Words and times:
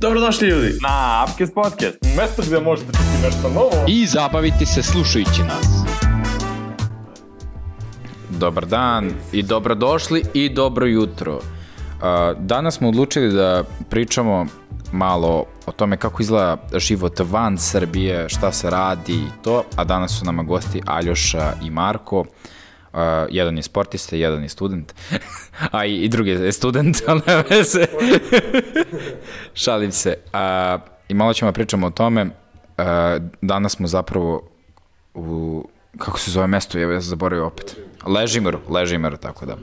Dobrodošli 0.00 0.48
ljudi! 0.48 0.78
Na 0.82 1.24
Upcast 1.24 1.54
Podcast, 1.54 1.98
mesto 2.16 2.42
gde 2.46 2.60
možete 2.60 2.92
čuti 2.92 3.22
nešto 3.22 3.48
novo. 3.48 3.84
i 3.88 4.06
zabaviti 4.06 4.66
se 4.66 4.82
slušajući 4.82 5.42
nas. 5.42 5.66
Dobar 8.30 8.66
dan 8.66 9.10
i 9.32 9.42
dobrodošli 9.42 10.24
i 10.34 10.48
dobro 10.48 10.86
jutro. 10.86 11.40
Danas 12.38 12.74
smo 12.74 12.88
odlučili 12.88 13.32
da 13.32 13.64
pričamo 13.90 14.46
malo 14.92 15.44
o 15.66 15.72
tome 15.72 15.96
kako 15.96 16.22
izgleda 16.22 16.56
život 16.76 17.20
van 17.20 17.58
Srbije, 17.58 18.28
šta 18.28 18.52
se 18.52 18.70
radi 18.70 19.12
i 19.12 19.42
to, 19.44 19.64
a 19.76 19.84
danas 19.84 20.18
su 20.18 20.24
nama 20.24 20.42
gosti 20.42 20.82
Aljoša 20.86 21.52
i 21.62 21.70
Marko. 21.70 22.20
Uh, 22.20 22.26
jedan 23.30 23.56
je 23.56 23.62
sportista, 23.62 24.16
jedan 24.16 24.42
je 24.42 24.48
student, 24.48 24.94
a 25.72 25.84
i, 25.84 25.96
i 25.96 26.08
drugi 26.08 26.30
je 26.30 26.52
student, 26.52 26.96
ali 27.08 27.20
nema 27.26 27.44
veze. 27.50 27.86
Šalim 29.54 29.92
se. 29.92 30.18
Uh, 30.26 30.80
I 31.08 31.14
malo 31.14 31.32
ćemo 31.32 31.50
da 31.50 31.54
pričamo 31.54 31.86
o 31.86 31.90
tome. 31.90 32.24
Uh, 32.24 32.84
danas 33.42 33.72
smo 33.72 33.86
zapravo 33.86 34.48
u, 35.14 35.68
kako 35.98 36.18
se 36.18 36.30
zove 36.30 36.46
mesto, 36.46 36.78
ja 36.78 37.00
sam 37.00 37.08
zaboravio 37.08 37.46
opet. 37.46 37.76
Ležimeru, 38.06 38.58
Ležimeru, 38.68 39.16
tako 39.16 39.46
da. 39.46 39.56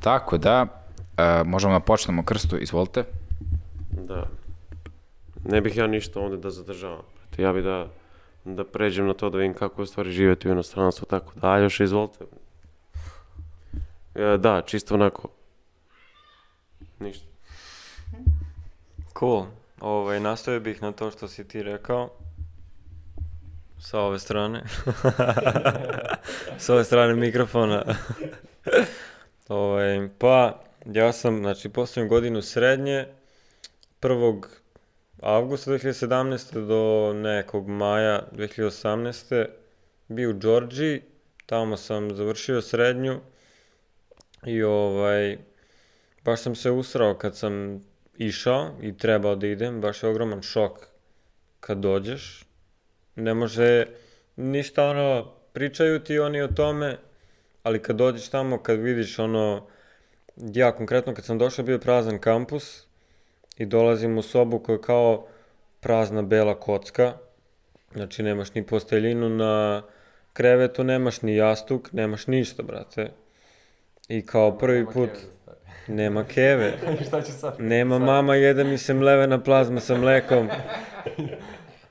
Tako 0.00 0.38
da, 0.38 0.62
uh, 0.62 1.46
možemo 1.46 1.72
da 1.72 1.80
počnemo 1.80 2.22
krstu, 2.22 2.58
izvolite. 2.58 3.04
Da. 3.90 4.26
Ne 5.44 5.60
bih 5.60 5.76
ja 5.76 5.86
ništa 5.86 6.20
ovde 6.20 6.36
da 6.36 6.50
zadržavam. 6.50 7.02
Ja 7.38 7.52
bih 7.52 7.64
da, 7.64 7.86
da 8.44 8.64
pređem 8.64 9.06
na 9.06 9.14
to 9.14 9.30
da 9.30 9.38
vidim 9.38 9.54
kako 9.54 9.80
je 9.80 9.84
u 9.84 9.86
stvari 9.86 10.10
živjeti 10.10 10.48
u 10.48 10.52
inostranstvu, 10.52 11.06
tako 11.06 11.32
da, 11.34 11.58
još 11.58 11.80
izvolite. 11.80 12.24
E, 14.14 14.36
da, 14.38 14.62
čisto 14.66 14.94
onako. 14.94 15.28
Ništa. 16.98 17.26
Cool. 19.18 19.46
Ovaj, 19.80 20.20
nastavio 20.20 20.60
bih 20.60 20.82
na 20.82 20.92
to 20.92 21.10
što 21.10 21.28
si 21.28 21.48
ti 21.48 21.62
rekao. 21.62 22.10
Sa 23.78 24.00
ove 24.00 24.18
strane. 24.18 24.62
Sa 26.58 26.74
ove 26.74 26.84
strane 26.84 27.14
mikrofona. 27.14 27.84
ovaj, 29.48 30.08
pa, 30.18 30.62
ja 30.86 31.12
sam, 31.12 31.38
znači, 31.38 31.68
postavim 31.68 32.08
godinu 32.08 32.42
srednje, 32.42 33.06
1. 34.00 34.61
avgusta 35.22 35.70
2017. 35.70 36.66
do 36.66 37.12
nekog 37.14 37.68
maja 37.68 38.22
2018. 38.32 39.46
bio 40.08 40.30
u 40.30 40.32
Đorđiji, 40.32 41.02
tamo 41.46 41.76
sam 41.76 42.16
završio 42.16 42.62
srednju 42.62 43.20
i 44.46 44.62
ovaj, 44.62 45.38
baš 46.24 46.40
sam 46.40 46.54
se 46.54 46.70
usrao 46.70 47.14
kad 47.14 47.36
sam 47.36 47.80
išao 48.16 48.70
i 48.80 48.96
trebao 48.96 49.36
da 49.36 49.46
idem, 49.46 49.80
baš 49.80 50.02
je 50.02 50.08
ogroman 50.08 50.42
šok 50.42 50.86
kad 51.60 51.78
dođeš. 51.78 52.44
Ne 53.16 53.34
može 53.34 53.86
ništa 54.36 54.84
ono, 54.88 55.32
pričaju 55.52 56.00
ti 56.00 56.18
oni 56.18 56.42
o 56.42 56.48
tome, 56.48 56.96
ali 57.62 57.82
kad 57.82 57.96
dođeš 57.96 58.28
tamo, 58.28 58.62
kad 58.62 58.78
vidiš 58.78 59.18
ono, 59.18 59.66
ja 60.36 60.72
konkretno 60.72 61.14
kad 61.14 61.24
sam 61.24 61.38
došao 61.38 61.64
bio 61.64 61.78
prazan 61.78 62.18
kampus 62.18 62.91
i 63.58 63.66
dolazim 63.66 64.18
u 64.18 64.22
sobu 64.22 64.58
koja 64.58 64.74
je 64.74 64.80
kao 64.80 65.26
prazna 65.80 66.22
bela 66.22 66.60
kocka, 66.60 67.12
znači 67.94 68.22
nemaš 68.22 68.54
ni 68.54 68.66
posteljinu 68.66 69.28
na 69.28 69.82
krevetu, 70.32 70.84
nemaš 70.84 71.22
ni 71.22 71.36
jastuk, 71.36 71.92
nemaš 71.92 72.26
ništa, 72.26 72.62
brate. 72.62 73.10
I 74.08 74.26
kao 74.26 74.58
prvi 74.58 74.86
put... 74.86 75.10
Nema 75.88 76.24
keve. 76.24 76.72
Šta 77.08 77.22
će 77.22 77.32
sad? 77.32 77.54
Nema 77.58 77.98
mama, 77.98 78.34
jede 78.34 78.64
mi 78.64 78.78
se 78.78 78.94
mlevena 78.94 79.40
plazma 79.42 79.80
sa 79.80 79.96
mlekom. 79.96 80.48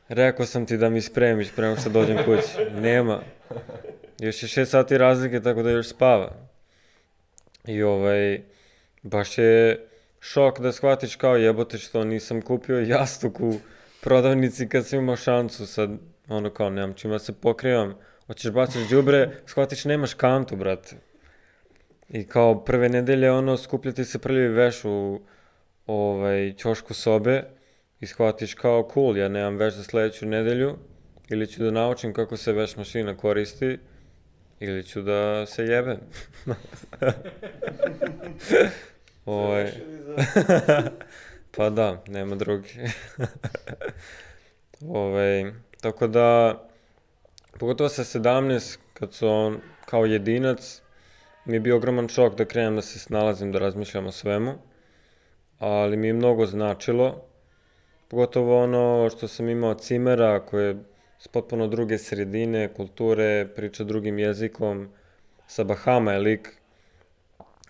Rekao 0.07 0.45
sam 0.45 0.65
ti 0.65 0.77
da 0.77 0.89
mi 0.89 1.01
spremiš 1.01 1.51
pre 1.55 1.67
nego 1.67 1.81
što 1.81 1.89
dođem 1.89 2.17
kući. 2.17 2.71
Nema. 2.81 3.21
Još 4.19 4.43
je 4.43 4.49
šest 4.49 4.71
sati 4.71 4.97
razlike, 4.97 5.41
tako 5.41 5.63
da 5.63 5.69
još 5.69 5.87
spava. 5.87 6.31
I 7.67 7.83
ovaj, 7.83 8.41
baš 9.03 9.37
je 9.37 9.87
šok 10.21 10.59
da 10.59 10.71
shvatiš 10.71 11.15
kao 11.15 11.35
jebote 11.35 11.77
što 11.77 12.03
nisam 12.03 12.41
kupio 12.41 12.79
jastuk 12.79 13.39
u 13.39 13.53
prodavnici 14.01 14.69
kad 14.69 14.87
sam 14.87 14.99
imao 14.99 15.15
šansu. 15.15 15.67
Sad, 15.67 15.89
ono 16.27 16.49
kao, 16.49 16.69
nemam 16.69 16.93
čima 16.93 17.13
da 17.13 17.19
se 17.19 17.33
pokrivam. 17.33 17.95
Hoćeš 18.27 18.51
baciš 18.51 18.89
đubre, 18.89 19.31
shvatiš 19.45 19.85
nemaš 19.85 20.13
kantu, 20.13 20.55
brate. 20.55 20.95
I 22.09 22.27
kao 22.27 22.63
prve 22.63 22.89
nedelje 22.89 23.31
ono 23.31 23.57
skupljati 23.57 24.05
se 24.05 24.19
prljavi 24.19 24.47
veš 24.47 24.85
u 24.85 25.21
ovaj, 25.87 26.53
ćošku 26.57 26.93
sobe 26.93 27.43
i 27.99 28.05
shvatiš 28.05 28.53
kao 28.53 28.89
cool, 28.93 29.17
ja 29.17 29.27
nemam 29.27 29.57
veš 29.57 29.73
za 29.73 29.83
sledeću 29.83 30.25
nedelju 30.25 30.77
ili 31.29 31.47
ću 31.47 31.63
da 31.63 31.71
naučim 31.71 32.13
kako 32.13 32.37
se 32.37 32.53
veš 32.53 32.75
mašina 32.75 33.17
koristi 33.17 33.77
ili 34.59 34.83
ću 34.83 35.01
da 35.01 35.45
se 35.45 35.63
jebem. 35.63 35.99
ovaj, 39.25 39.71
pa 41.55 41.69
da, 41.69 42.03
nema 42.07 42.35
drugi. 42.35 42.69
ovaj, 44.89 45.51
tako 45.81 46.07
da, 46.07 46.59
pogotovo 47.59 47.89
sa 47.89 48.03
17, 48.03 48.77
kad 48.93 49.13
su 49.13 49.27
on 49.27 49.59
kao 49.85 50.05
jedinac, 50.05 50.81
mi 51.45 51.55
je 51.55 51.59
bio 51.59 51.75
ogroman 51.75 52.07
šok 52.07 52.35
da 52.35 52.45
krenem 52.45 52.75
da 52.75 52.81
se 52.81 52.99
snalazim, 52.99 53.51
da 53.51 53.59
razmišljam 53.59 54.07
o 54.07 54.11
svemu, 54.11 54.53
ali 55.59 55.97
mi 55.97 56.07
je 56.07 56.13
mnogo 56.13 56.45
značilo, 56.45 57.25
pogotovo 58.07 58.63
ono 58.63 59.09
što 59.09 59.27
sam 59.27 59.49
imao 59.49 59.73
cimera 59.73 60.39
koje 60.39 60.67
je 60.67 60.83
s 61.19 61.27
potpuno 61.27 61.67
druge 61.67 61.97
sredine, 61.97 62.73
kulture, 62.73 63.47
priča 63.55 63.83
drugim 63.83 64.19
jezikom, 64.19 64.89
sa 65.47 65.63
Bahama 65.63 66.13
je 66.13 66.19
lik 66.19 66.49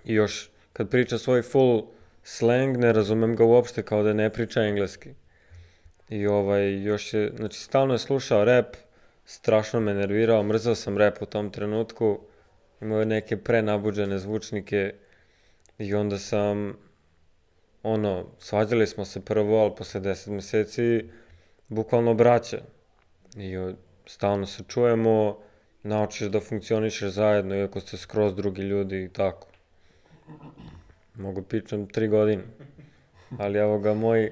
i 0.05 0.13
još 0.13 0.50
kad 0.73 0.89
priča 0.89 1.17
svoj 1.17 1.41
full 1.41 1.83
slang 2.23 2.77
ne 2.77 2.93
razumem 2.93 3.35
ga 3.35 3.43
uopšte 3.45 3.83
kao 3.83 4.03
da 4.03 4.13
ne 4.13 4.29
priča 4.29 4.63
engleski. 4.63 5.09
I 6.09 6.27
ovaj, 6.27 6.83
još 6.83 7.13
je, 7.13 7.31
znači 7.37 7.59
stalno 7.59 7.93
je 7.93 7.99
slušao 7.99 8.45
rap, 8.45 8.75
strašno 9.25 9.79
me 9.79 9.93
nervirao, 9.93 10.43
mrzao 10.43 10.75
sam 10.75 10.97
rap 10.97 11.21
u 11.21 11.25
tom 11.25 11.49
trenutku, 11.49 12.19
imao 12.81 12.99
je 12.99 13.05
neke 13.05 13.37
prenabuđene 13.37 14.19
zvučnike 14.19 14.93
i 15.77 15.93
onda 15.93 16.17
sam, 16.19 16.77
ono, 17.83 18.25
svađali 18.39 18.87
smo 18.87 19.05
se 19.05 19.25
prvo, 19.25 19.61
ali 19.61 19.75
posle 19.77 20.01
10 20.01 20.31
meseci 20.31 21.09
bukvalno 21.67 22.13
braća. 22.13 22.61
I 23.35 23.73
stalno 24.05 24.45
se 24.45 24.63
čujemo, 24.67 25.39
naučiš 25.83 26.27
da 26.27 26.39
funkcionišeš 26.39 27.09
zajedno, 27.09 27.55
iako 27.55 27.79
ste 27.79 27.97
skroz 27.97 28.35
drugi 28.35 28.61
ljudi 28.61 29.03
i 29.03 29.09
tako. 29.09 29.50
Mogu 31.15 31.41
pričam 31.41 31.87
tri 31.87 32.07
godine. 32.07 32.43
Ali 33.39 33.59
evo 33.59 33.79
ga 33.79 33.93
moj 33.93 34.31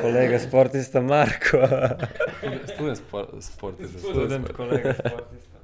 kolega 0.00 0.38
sportista 0.38 1.00
Marko. 1.00 1.58
Student 2.74 2.98
sport, 2.98 3.28
sportista. 3.40 3.98
Student 3.98 4.52
kolega 4.52 4.94
sportista. 5.08 5.58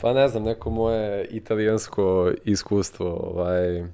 Pa 0.00 0.12
ne 0.12 0.28
znam, 0.28 0.42
neko 0.42 0.70
moje 0.70 1.26
italijansko 1.30 2.32
iskustvo, 2.44 3.06
ovaj... 3.06 3.84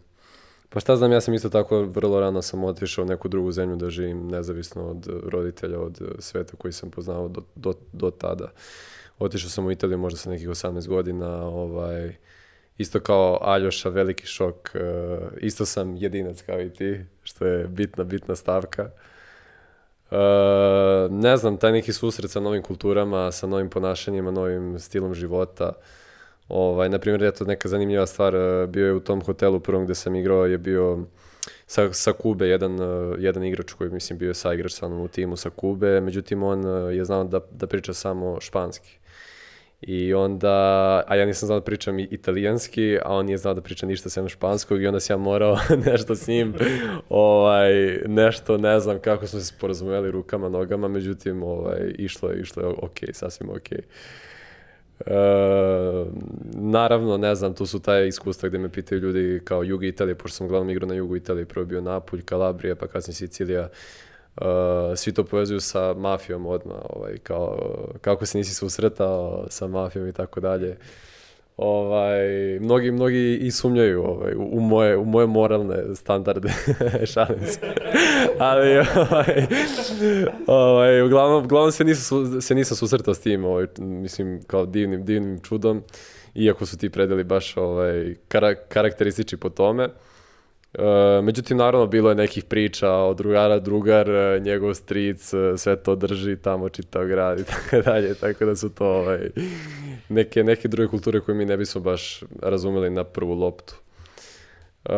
Pa 0.70 0.80
šta 0.80 0.96
znam, 0.96 1.12
ja 1.12 1.20
sam 1.20 1.34
isto 1.34 1.48
tako 1.48 1.82
vrlo 1.82 2.20
rano 2.20 2.42
sam 2.42 2.64
otišao 2.64 3.04
u 3.04 3.08
neku 3.08 3.28
drugu 3.28 3.52
zemlju 3.52 3.76
da 3.76 3.90
živim 3.90 4.28
nezavisno 4.28 4.88
od 4.88 5.06
roditelja, 5.24 5.80
od 5.80 6.00
sveta 6.18 6.56
koji 6.56 6.72
sam 6.72 6.90
poznao 6.90 7.28
do, 7.28 7.42
do, 7.54 7.74
do 7.92 8.10
tada. 8.10 8.52
Otišao 9.18 9.50
sam 9.50 9.66
u 9.66 9.70
Italiju 9.70 9.98
možda 9.98 10.18
sa 10.18 10.30
nekih 10.30 10.48
18 10.48 10.88
godina, 10.88 11.44
ovaj, 11.46 12.16
isto 12.78 13.00
kao 13.00 13.38
Aljoša, 13.42 13.88
veliki 13.88 14.26
šok, 14.26 14.70
eh, 14.74 15.18
isto 15.40 15.66
sam 15.66 15.96
jedinac 15.96 16.42
kao 16.42 16.60
i 16.60 16.70
ti, 16.70 17.00
što 17.22 17.46
je 17.46 17.66
bitna, 17.66 18.04
bitna 18.04 18.36
stavka. 18.36 18.90
Uh, 20.10 20.16
ne 21.10 21.36
znam, 21.36 21.56
taj 21.56 21.72
neki 21.72 21.92
susret 21.92 22.30
sa 22.30 22.40
novim 22.40 22.62
kulturama, 22.62 23.32
sa 23.32 23.46
novim 23.46 23.70
ponašanjima, 23.70 24.30
novim 24.30 24.78
stilom 24.78 25.14
života. 25.14 25.72
Ovaj, 26.48 26.88
na 26.88 26.98
primjer, 26.98 27.24
eto, 27.24 27.44
neka 27.44 27.68
zanimljiva 27.68 28.06
stvar, 28.06 28.34
eh, 28.34 28.66
bio 28.66 28.86
je 28.86 28.92
u 28.92 29.00
tom 29.00 29.20
hotelu 29.20 29.60
prvom 29.60 29.84
gde 29.84 29.94
sam 29.94 30.14
igrao, 30.14 30.46
je 30.46 30.58
bio 30.58 30.98
sa, 31.66 31.92
sa 31.92 32.12
Kube, 32.12 32.48
jedan, 32.48 32.78
jedan 33.18 33.44
igrač 33.44 33.72
koji, 33.72 33.90
mislim, 33.90 34.18
bio 34.18 34.28
je 34.28 34.34
sa 34.34 34.54
igrač 34.54 34.72
sa 34.72 34.88
mnom 34.88 35.00
u 35.00 35.08
timu 35.08 35.36
sa 35.36 35.50
Kube, 35.50 36.00
međutim, 36.00 36.42
on 36.42 36.64
je 36.94 37.04
znao 37.04 37.24
da, 37.24 37.40
da 37.50 37.66
priča 37.66 37.94
samo 37.94 38.40
španski. 38.40 38.98
I 39.80 40.14
onda, 40.14 40.54
a 41.06 41.16
ja 41.16 41.26
nisam 41.26 41.46
znao 41.46 41.60
da 41.60 41.64
pričam 41.64 41.98
italijanski, 41.98 42.98
a 43.04 43.14
on 43.14 43.26
nije 43.26 43.38
znao 43.38 43.54
da 43.54 43.60
priča 43.60 43.86
ništa 43.86 44.10
sem 44.10 44.28
španskog 44.28 44.82
i 44.82 44.86
onda 44.86 45.00
sam 45.00 45.14
ja 45.14 45.24
morao 45.24 45.58
nešto 45.86 46.14
s 46.14 46.26
njim, 46.26 46.54
ovaj, 47.08 47.72
nešto, 48.06 48.56
ne 48.56 48.80
znam 48.80 48.98
kako 48.98 49.26
smo 49.26 49.40
se 49.40 49.46
sporazumeli 49.46 50.10
rukama, 50.10 50.48
nogama, 50.48 50.88
međutim, 50.88 51.42
ovaj, 51.42 51.94
išlo 51.98 52.30
je, 52.30 52.40
išlo 52.40 52.62
je 52.62 52.68
ok, 52.68 52.98
sasvim 53.12 53.50
ok. 53.50 53.72
E, 53.72 53.82
naravno, 56.54 57.16
ne 57.16 57.34
znam, 57.34 57.54
tu 57.54 57.66
su 57.66 57.80
taj 57.80 58.08
iskustva 58.08 58.48
gde 58.48 58.58
me 58.58 58.68
pitaju 58.68 59.00
ljudi 59.00 59.40
kao 59.44 59.62
Jugo 59.62 59.84
Italije, 59.84 60.14
pošto 60.14 60.36
sam 60.36 60.46
uglavnom 60.46 60.70
igrao 60.70 60.88
na 60.88 60.94
Jugu 60.94 61.16
Italije, 61.16 61.44
prvo 61.44 61.66
bio 61.66 61.80
Napulj, 61.80 62.22
Kalabrija, 62.22 62.76
pa 62.76 62.86
kasnije 62.86 63.14
Sicilija. 63.14 63.68
Svi 64.96 65.12
to 65.12 65.24
povezuju 65.24 65.60
sa 65.60 65.94
mafijom 65.94 66.46
odmah, 66.46 66.78
ovaj, 66.88 67.18
kao, 67.18 67.58
kako 68.00 68.26
se 68.26 68.38
nisi 68.38 68.54
susretao 68.54 69.46
sa 69.48 69.66
mafijom 69.66 70.08
i 70.08 70.12
tako 70.12 70.40
dalje. 70.40 70.76
Ovaj, 71.58 72.28
mnogi, 72.60 72.90
mnogi 72.90 73.36
i 73.36 73.50
sumnjaju 73.50 74.04
ovaj, 74.04 74.34
u, 74.34 74.48
u 74.52 74.60
moje, 74.60 74.96
u 74.96 75.04
moje 75.04 75.26
moralne 75.26 75.94
standarde, 75.94 76.48
šalim 77.12 77.46
se. 77.46 77.60
Ali, 78.38 78.78
ovaj, 78.78 79.46
ovaj, 80.46 81.02
uglavnom, 81.02 81.44
uglavnom 81.44 81.72
se, 81.72 81.84
nisam, 81.84 82.40
se 82.40 82.54
nisam 82.54 82.76
susretao 82.76 83.14
s 83.14 83.20
tim, 83.20 83.44
ovaj, 83.44 83.66
mislim, 83.78 84.42
kao 84.46 84.66
divnim, 84.66 85.04
divnim 85.04 85.40
čudom, 85.40 85.82
iako 86.34 86.66
su 86.66 86.78
ti 86.78 86.90
predeli 86.90 87.24
baš 87.24 87.56
ovaj, 87.56 88.14
kara, 88.28 88.54
karakteristični 88.54 89.38
po 89.38 89.48
tome. 89.48 89.88
E, 90.74 91.22
međutim, 91.22 91.56
naravno, 91.56 91.86
bilo 91.86 92.08
je 92.08 92.14
nekih 92.14 92.44
priča 92.44 92.92
o 92.92 93.14
drugara, 93.14 93.58
drugar, 93.58 94.10
e, 94.10 94.40
njegov 94.40 94.74
stric, 94.74 95.34
e, 95.34 95.58
sve 95.58 95.76
to 95.76 95.94
drži 95.94 96.36
tamo 96.36 96.68
čitao 96.68 97.06
grad 97.06 97.40
i 97.40 97.44
tako 97.52 97.82
dalje, 97.82 98.14
tako 98.14 98.44
da 98.44 98.56
su 98.56 98.74
to 98.74 98.86
ovaj, 98.86 99.30
neke, 100.08 100.44
neke 100.44 100.68
druge 100.68 100.88
kulture 100.88 101.20
koje 101.20 101.34
mi 101.34 101.44
ne 101.44 101.56
bismo 101.56 101.80
baš 101.80 102.22
razumeli 102.42 102.90
na 102.90 103.04
prvu 103.04 103.34
loptu. 103.34 103.74
E, 104.84 104.92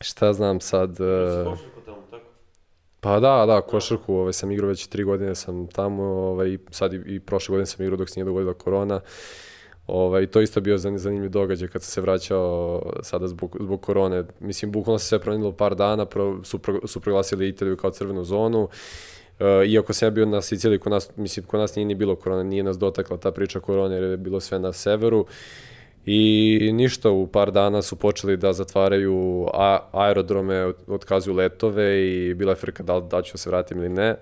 šta 0.00 0.32
znam 0.32 0.60
sad... 0.60 1.00
E, 1.00 1.44
Pa 3.04 3.20
da, 3.20 3.44
da, 3.46 3.60
košarku, 3.60 4.14
ovaj, 4.14 4.32
sam 4.32 4.50
igrao 4.50 4.68
već 4.68 4.86
tri 4.86 5.04
godine 5.04 5.34
sam 5.34 5.66
tamo, 5.66 6.02
ovaj, 6.02 6.48
i 6.48 6.58
sad 6.70 6.92
i, 6.92 7.02
i 7.06 7.20
prošle 7.20 7.52
godine 7.52 7.66
sam 7.66 7.82
igrao 7.82 7.96
dok 7.96 8.08
se 8.08 8.20
nije 8.20 8.24
dogodila 8.24 8.54
korona. 8.54 9.00
Ovaj, 9.86 10.26
to 10.26 10.40
isto 10.40 10.60
bio 10.60 10.76
zan- 10.78 10.98
zanimljiv 10.98 11.30
događaj 11.30 11.68
kad 11.68 11.82
sam 11.82 11.90
se 11.90 12.00
vraćao 12.00 12.82
sada 13.02 13.28
zbog, 13.28 13.56
zbog 13.60 13.80
korone. 13.80 14.24
Mislim, 14.40 14.72
bukvalno 14.72 14.98
se 14.98 15.06
sve 15.06 15.18
promenilo 15.18 15.52
par 15.52 15.74
dana, 15.74 16.04
pro, 16.04 16.40
su, 16.44 16.58
pro, 16.58 16.86
su 16.86 17.00
proglasili 17.00 17.48
Italiju 17.48 17.76
kao 17.76 17.90
crvenu 17.90 18.24
zonu. 18.24 18.68
E, 19.40 19.66
iako 19.66 19.92
sam 19.92 20.06
ja 20.06 20.10
bio 20.10 20.26
na 20.26 20.42
Siciliji, 20.42 20.78
kod 20.78 20.92
nas, 20.92 21.10
mislim, 21.16 21.46
kod 21.46 21.60
nas 21.60 21.76
nije 21.76 21.86
ni 21.86 21.94
bilo 21.94 22.16
korona, 22.16 22.42
nije 22.42 22.62
nas 22.62 22.78
dotakla 22.78 23.16
ta 23.16 23.30
priča 23.32 23.60
korone, 23.60 23.94
jer 23.94 24.04
je 24.04 24.16
bilo 24.16 24.40
sve 24.40 24.58
na 24.58 24.72
severu. 24.72 25.26
I 26.06 26.70
ništa, 26.74 27.10
u 27.10 27.26
par 27.26 27.50
dana 27.52 27.82
su 27.82 27.96
počeli 27.96 28.36
da 28.36 28.52
zatvaraju 28.52 29.46
aerodrome, 29.92 30.64
od- 30.64 30.76
otkazuju 30.86 31.36
letove 31.36 32.08
i 32.08 32.34
bila 32.34 32.52
je 32.52 32.56
frka 32.56 32.82
da 32.82 33.00
da 33.00 33.22
ću 33.22 33.38
se 33.38 33.50
vratim 33.50 33.78
ili 33.78 33.88
ne. 33.88 34.16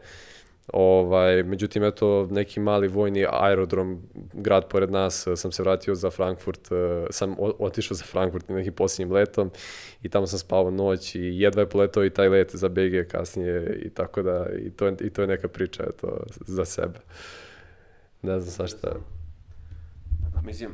Ovaj, 0.69 1.43
međutim, 1.43 1.85
eto, 1.85 2.29
neki 2.31 2.61
mali 2.61 2.89
vojni 2.89 3.27
aerodrom, 3.31 4.03
grad 4.33 4.69
pored 4.69 4.91
nas, 4.91 5.27
eh, 5.27 5.37
sam 5.37 5.53
se 5.53 5.63
vratio 5.63 5.95
za 5.95 6.11
Frankfurt, 6.11 6.73
eh, 6.73 7.07
sam 7.11 7.37
otišao 7.39 7.95
za 7.95 8.05
Frankfurt 8.05 8.49
nekim 8.49 8.73
posljednjim 8.73 9.15
letom 9.15 9.51
i 10.03 10.09
tamo 10.09 10.27
sam 10.27 10.39
spavao 10.39 10.71
noć 10.71 11.15
i 11.15 11.21
jedva 11.21 11.63
je 11.63 11.69
poletao 11.69 12.05
i 12.05 12.11
taj 12.11 12.29
let 12.29 12.57
za 12.57 12.69
BG 12.69 13.09
kasnije 13.09 13.81
i 13.85 13.91
tako 13.91 14.23
da, 14.23 14.47
i 14.59 14.71
to, 14.71 14.89
i 14.89 15.11
to 15.11 15.23
je 15.23 15.29
neka 15.29 15.49
priča, 15.49 15.85
eto, 15.89 16.25
za 16.47 16.65
sebe. 16.65 16.99
Ne 18.23 18.41
znam 18.41 18.53
sa 18.53 18.77
šta. 18.77 18.95
Mislim, 20.45 20.71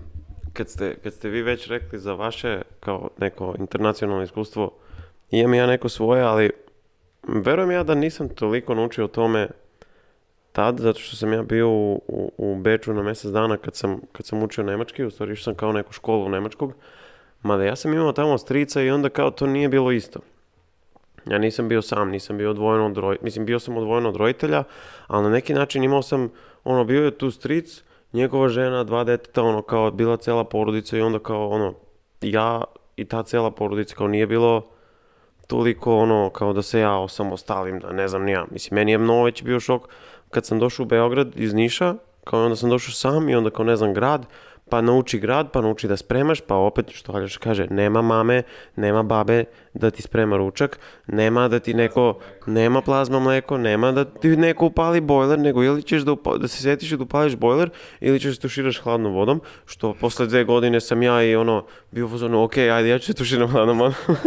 kad 0.53 0.69
ste, 0.69 0.97
kad 1.03 1.13
ste 1.13 1.29
vi 1.29 1.43
već 1.43 1.67
rekli 1.67 1.99
za 1.99 2.13
vaše 2.13 2.63
kao 2.81 3.11
neko 3.19 3.55
internacionalno 3.59 4.23
iskustvo, 4.23 4.79
imam 5.31 5.55
ja 5.55 5.67
neko 5.67 5.89
svoje, 5.89 6.23
ali 6.23 6.51
verujem 7.29 7.71
ja 7.71 7.83
da 7.83 7.95
nisam 7.95 8.29
toliko 8.29 8.75
naučio 8.75 9.05
o 9.05 9.09
tome 9.09 9.49
tad, 10.53 10.79
zato 10.79 11.01
što 11.01 11.17
sam 11.17 11.33
ja 11.33 11.43
bio 11.43 11.71
u, 11.71 12.03
u, 12.09 12.33
u 12.39 12.57
Beču 12.57 12.93
na 12.93 13.03
mjesec 13.03 13.31
dana 13.31 13.57
kad 13.57 13.75
sam, 13.75 14.01
kad 14.13 14.27
sam 14.27 14.43
učio 14.43 14.65
nemački, 14.65 15.05
u 15.05 15.11
stvari 15.11 15.37
sam 15.37 15.55
kao 15.55 15.73
neku 15.73 15.93
školu 15.93 16.29
nemačkog, 16.29 16.75
mada 17.43 17.65
ja 17.65 17.77
sam 17.77 17.95
imao 17.95 18.13
tamo 18.13 18.39
strica 18.39 18.83
i 18.83 18.91
onda 18.91 19.09
kao 19.09 19.31
to 19.31 19.47
nije 19.47 19.69
bilo 19.69 19.93
isto. 19.93 20.21
Ja 21.27 21.39
nisam 21.39 21.69
bio 21.69 21.83
sam, 21.83 22.11
nisam 22.11 22.39
bio 22.39 22.51
odvojen 22.51 22.83
od 22.83 22.97
roditelja, 22.97 23.25
mislim 23.25 23.47
bio 23.47 23.59
sam 23.59 23.77
odvojen 23.77 24.07
od 24.07 24.17
roditelja, 24.17 24.65
ali 25.07 25.23
na 25.23 25.31
neki 25.31 25.55
način 25.55 25.85
imao 25.85 26.03
sam, 26.03 26.31
ono, 26.65 26.85
bio 26.85 27.05
je 27.05 27.19
tu 27.19 27.31
stric, 27.31 27.83
njegova 28.13 28.49
žena, 28.49 28.85
dva 28.85 29.05
deteta, 29.05 29.43
ono, 29.43 29.63
kao 29.63 29.91
bila 29.91 30.17
cela 30.17 30.45
porodica 30.45 30.97
i 30.97 31.01
onda 31.01 31.19
kao, 31.19 31.49
ono, 31.49 31.75
ja 32.21 32.65
i 32.97 33.05
ta 33.05 33.23
cela 33.23 33.51
porodica, 33.51 33.95
kao 33.95 34.09
nije 34.09 34.27
bilo 34.27 34.67
toliko, 35.47 35.97
ono, 35.97 36.31
kao 36.31 36.53
da 36.53 36.63
se 36.63 36.81
ja 36.81 36.99
osamostalim, 36.99 37.79
da 37.79 37.93
ne 37.93 38.09
znam 38.09 38.23
ni. 38.23 38.37
Mislim, 38.51 38.75
meni 38.75 38.93
je 38.93 38.99
mnogo 38.99 39.25
već 39.25 39.43
bio 39.43 39.61
šok 39.61 39.89
kad 40.31 40.47
sam 40.47 40.59
došao 40.59 40.85
u 40.85 40.87
Beograd 40.87 41.33
iz 41.37 41.55
Niša, 41.55 41.95
kao 42.25 42.45
onda 42.45 42.57
sam 42.57 42.71
došao 42.71 42.93
sam 42.93 43.29
i 43.29 43.35
onda 43.35 43.51
kao 43.51 43.65
ne 43.65 43.77
znam 43.77 43.95
grad, 43.95 44.27
pa 44.71 44.81
nauči 44.81 45.19
grad, 45.19 45.51
pa 45.53 45.61
nauči 45.61 45.89
da 45.89 45.97
spremaš, 45.97 46.41
pa 46.41 46.55
opet 46.55 46.91
što 46.93 47.13
Aljoš 47.13 47.37
kaže, 47.37 47.67
nema 47.71 48.03
mame, 48.03 48.43
nema 48.77 49.03
babe 49.03 49.45
da 49.75 49.91
ti 49.91 50.03
sprema 50.03 50.37
ručak, 50.37 50.79
nema 51.07 51.49
da 51.49 51.59
ti 51.59 51.75
neko, 51.75 52.19
nema 52.47 52.81
plazma 52.81 53.21
mleko, 53.21 53.59
nema 53.59 53.93
da 53.93 54.05
ti 54.05 54.29
neko 54.29 54.67
upali 54.67 55.01
bojler, 55.01 55.39
nego 55.39 55.65
ili 55.65 55.83
ćeš 55.83 56.03
da, 56.03 56.13
upa- 56.13 56.39
da 56.39 56.49
se 56.49 56.63
setiš 56.63 56.91
da 56.91 57.03
upališ 57.03 57.37
bojler 57.37 57.71
ili 58.01 58.21
ćeš 58.21 58.37
da 58.37 58.41
tuširaš 58.41 58.81
hladnom 58.81 59.13
vodom, 59.13 59.41
što 59.67 59.95
posle 59.95 60.27
dve 60.27 60.45
godine 60.45 60.81
sam 60.81 61.03
ja 61.03 61.23
i 61.23 61.37
ono 61.37 61.65
bio 61.91 62.07
u 62.07 62.09
fazonu, 62.09 62.43
ok, 62.43 62.57
ajde, 62.57 62.89
ja 62.89 62.99
ću 62.99 63.07
se 63.07 63.15
tuširam 63.15 63.49
hladnom 63.49 63.79
vodom. 63.79 63.95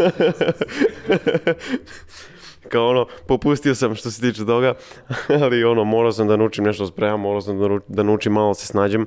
kao 2.72 2.90
ono, 2.90 3.06
popustio 3.28 3.76
sam 3.76 3.96
što 3.96 4.12
se 4.12 4.22
tiče 4.22 4.46
toga, 4.46 4.74
ali 5.42 5.64
ono, 5.64 5.84
morao 5.84 6.12
sam 6.12 6.28
da 6.28 6.38
naučim 6.38 6.64
nešto 6.64 6.88
spremam, 6.88 7.20
morao 7.20 7.42
sam 7.42 7.60
da, 7.60 7.80
da 7.88 8.04
naučim 8.04 8.34
malo 8.34 8.54
se 8.54 8.68
snađem, 8.68 9.06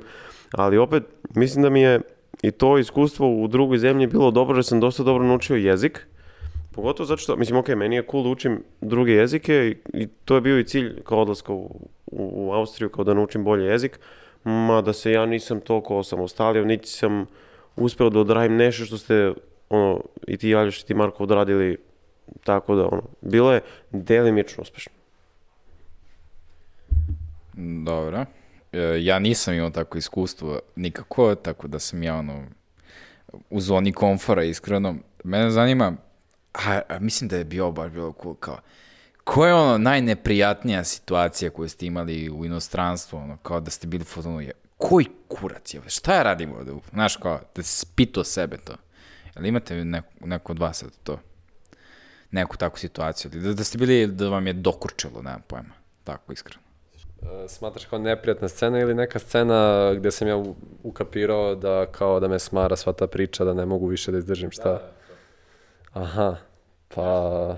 ali 0.51 0.77
opet, 0.77 1.03
mislim 1.35 1.63
da 1.63 1.69
mi 1.69 1.81
je 1.81 2.01
i 2.41 2.51
to 2.51 2.77
iskustvo 2.77 3.43
u 3.43 3.47
drugoj 3.47 3.77
zemlji 3.77 4.07
bilo 4.07 4.31
dobro, 4.31 4.57
jer 4.57 4.65
sam 4.65 4.79
dosta 4.79 5.03
dobro 5.03 5.25
naučio 5.25 5.55
jezik, 5.55 6.07
pogotovo 6.71 7.07
zato 7.07 7.17
što, 7.17 7.35
mislim, 7.35 7.59
ok, 7.59 7.67
meni 7.67 7.95
je 7.95 8.05
cool 8.11 8.23
da 8.23 8.29
učim 8.29 8.63
druge 8.81 9.11
jezike 9.11 9.53
i, 9.53 10.01
i 10.01 10.07
to 10.07 10.35
je 10.35 10.41
bio 10.41 10.59
i 10.59 10.63
cilj 10.63 11.03
kao 11.03 11.21
odlaska 11.21 11.53
u, 11.53 11.89
u, 12.05 12.47
u 12.47 12.53
Austriju, 12.53 12.89
kao 12.89 13.03
da 13.03 13.13
naučim 13.13 13.43
bolje 13.43 13.65
jezik, 13.65 13.99
mada 14.43 14.93
se 14.93 15.11
ja 15.11 15.25
nisam 15.25 15.59
toliko 15.59 15.97
osamostalio, 15.97 16.65
niti 16.65 16.89
sam 16.89 17.25
uspeo 17.75 18.09
da 18.09 18.19
odravim 18.19 18.55
nešto 18.55 18.85
što 18.85 18.97
ste, 18.97 19.33
ono, 19.69 20.01
i 20.27 20.37
ti 20.37 20.55
Aljoš 20.55 20.81
i 20.81 20.85
ti 20.85 20.93
Marko 20.93 21.23
odradili 21.23 21.77
tako 22.43 22.75
da, 22.75 22.85
ono, 22.85 23.01
bilo 23.21 23.53
je 23.53 23.61
delimično 23.91 24.61
uspešno. 24.61 24.91
Dobro. 27.83 28.25
E, 28.71 28.97
ja 28.99 29.19
nisam 29.19 29.53
imao 29.53 29.69
takvo 29.69 29.97
iskustvo 29.97 30.59
nikako, 30.75 31.35
tako 31.35 31.67
da 31.67 31.79
sam 31.79 32.03
ja 32.03 32.15
ono 32.15 32.43
u 33.49 33.61
zoni 33.61 33.91
komfora, 33.91 34.43
iskreno. 34.43 34.95
Mene 35.23 35.49
zanima, 35.49 35.93
a, 36.53 36.81
a 36.89 36.99
mislim 36.99 37.27
da 37.27 37.37
je 37.37 37.43
bio 37.43 37.71
baš 37.71 37.91
bilo 37.91 38.13
cool, 38.21 38.35
kao, 38.35 38.59
koja 39.23 39.47
je 39.47 39.53
ono 39.53 39.77
najneprijatnija 39.77 40.83
situacija 40.83 41.49
koju 41.49 41.69
ste 41.69 41.85
imali 41.85 42.29
u 42.29 42.45
inostranstvu, 42.45 43.17
ono, 43.17 43.37
kao 43.37 43.59
da 43.59 43.71
ste 43.71 43.87
bili 43.87 44.01
u 44.01 44.05
fazonu, 44.05 44.41
je, 44.41 44.51
koji 44.77 45.05
kurac 45.27 45.73
je, 45.73 45.81
šta 45.87 46.15
ja 46.15 46.23
radim 46.23 46.53
ovde, 46.53 46.71
znaš, 46.93 47.15
kao, 47.17 47.39
da 47.55 47.63
si 47.63 47.85
pitao 47.95 48.23
sebe 48.23 48.57
to. 48.57 48.73
Jel 49.35 49.45
imate 49.45 49.85
neko, 49.85 50.07
neko 50.21 50.51
od 50.51 50.59
vas 50.59 50.83
to? 51.03 51.19
Neku 52.31 52.57
takvu 52.57 52.77
situaciju, 52.77 53.31
da, 53.31 53.53
da 53.53 53.63
ste 53.63 53.77
bili, 53.77 54.07
da 54.07 54.29
vam 54.29 54.47
je 54.47 54.53
dokurčilo, 54.53 55.21
nemam 55.21 55.41
pojma, 55.47 55.73
tako 56.03 56.33
iskreno. 56.33 56.61
E, 57.21 57.47
Smatraš 57.47 57.85
kao 57.85 57.99
neprijatna 57.99 58.47
scena 58.47 58.79
ili 58.79 58.93
neka 58.93 59.19
scena 59.19 59.91
gde 59.93 60.11
sam 60.11 60.27
ja 60.27 60.43
ukapirao 60.83 61.55
da 61.55 61.85
kao 61.91 62.19
da 62.19 62.27
me 62.27 62.39
smara 62.39 62.75
sva 62.75 62.93
ta 62.93 63.07
priča, 63.07 63.45
da 63.45 63.53
ne 63.53 63.65
mogu 63.65 63.87
više 63.87 64.11
da 64.11 64.17
izdržim 64.17 64.51
šta? 64.51 64.81
Aha, 65.93 66.35
pa... 66.95 67.57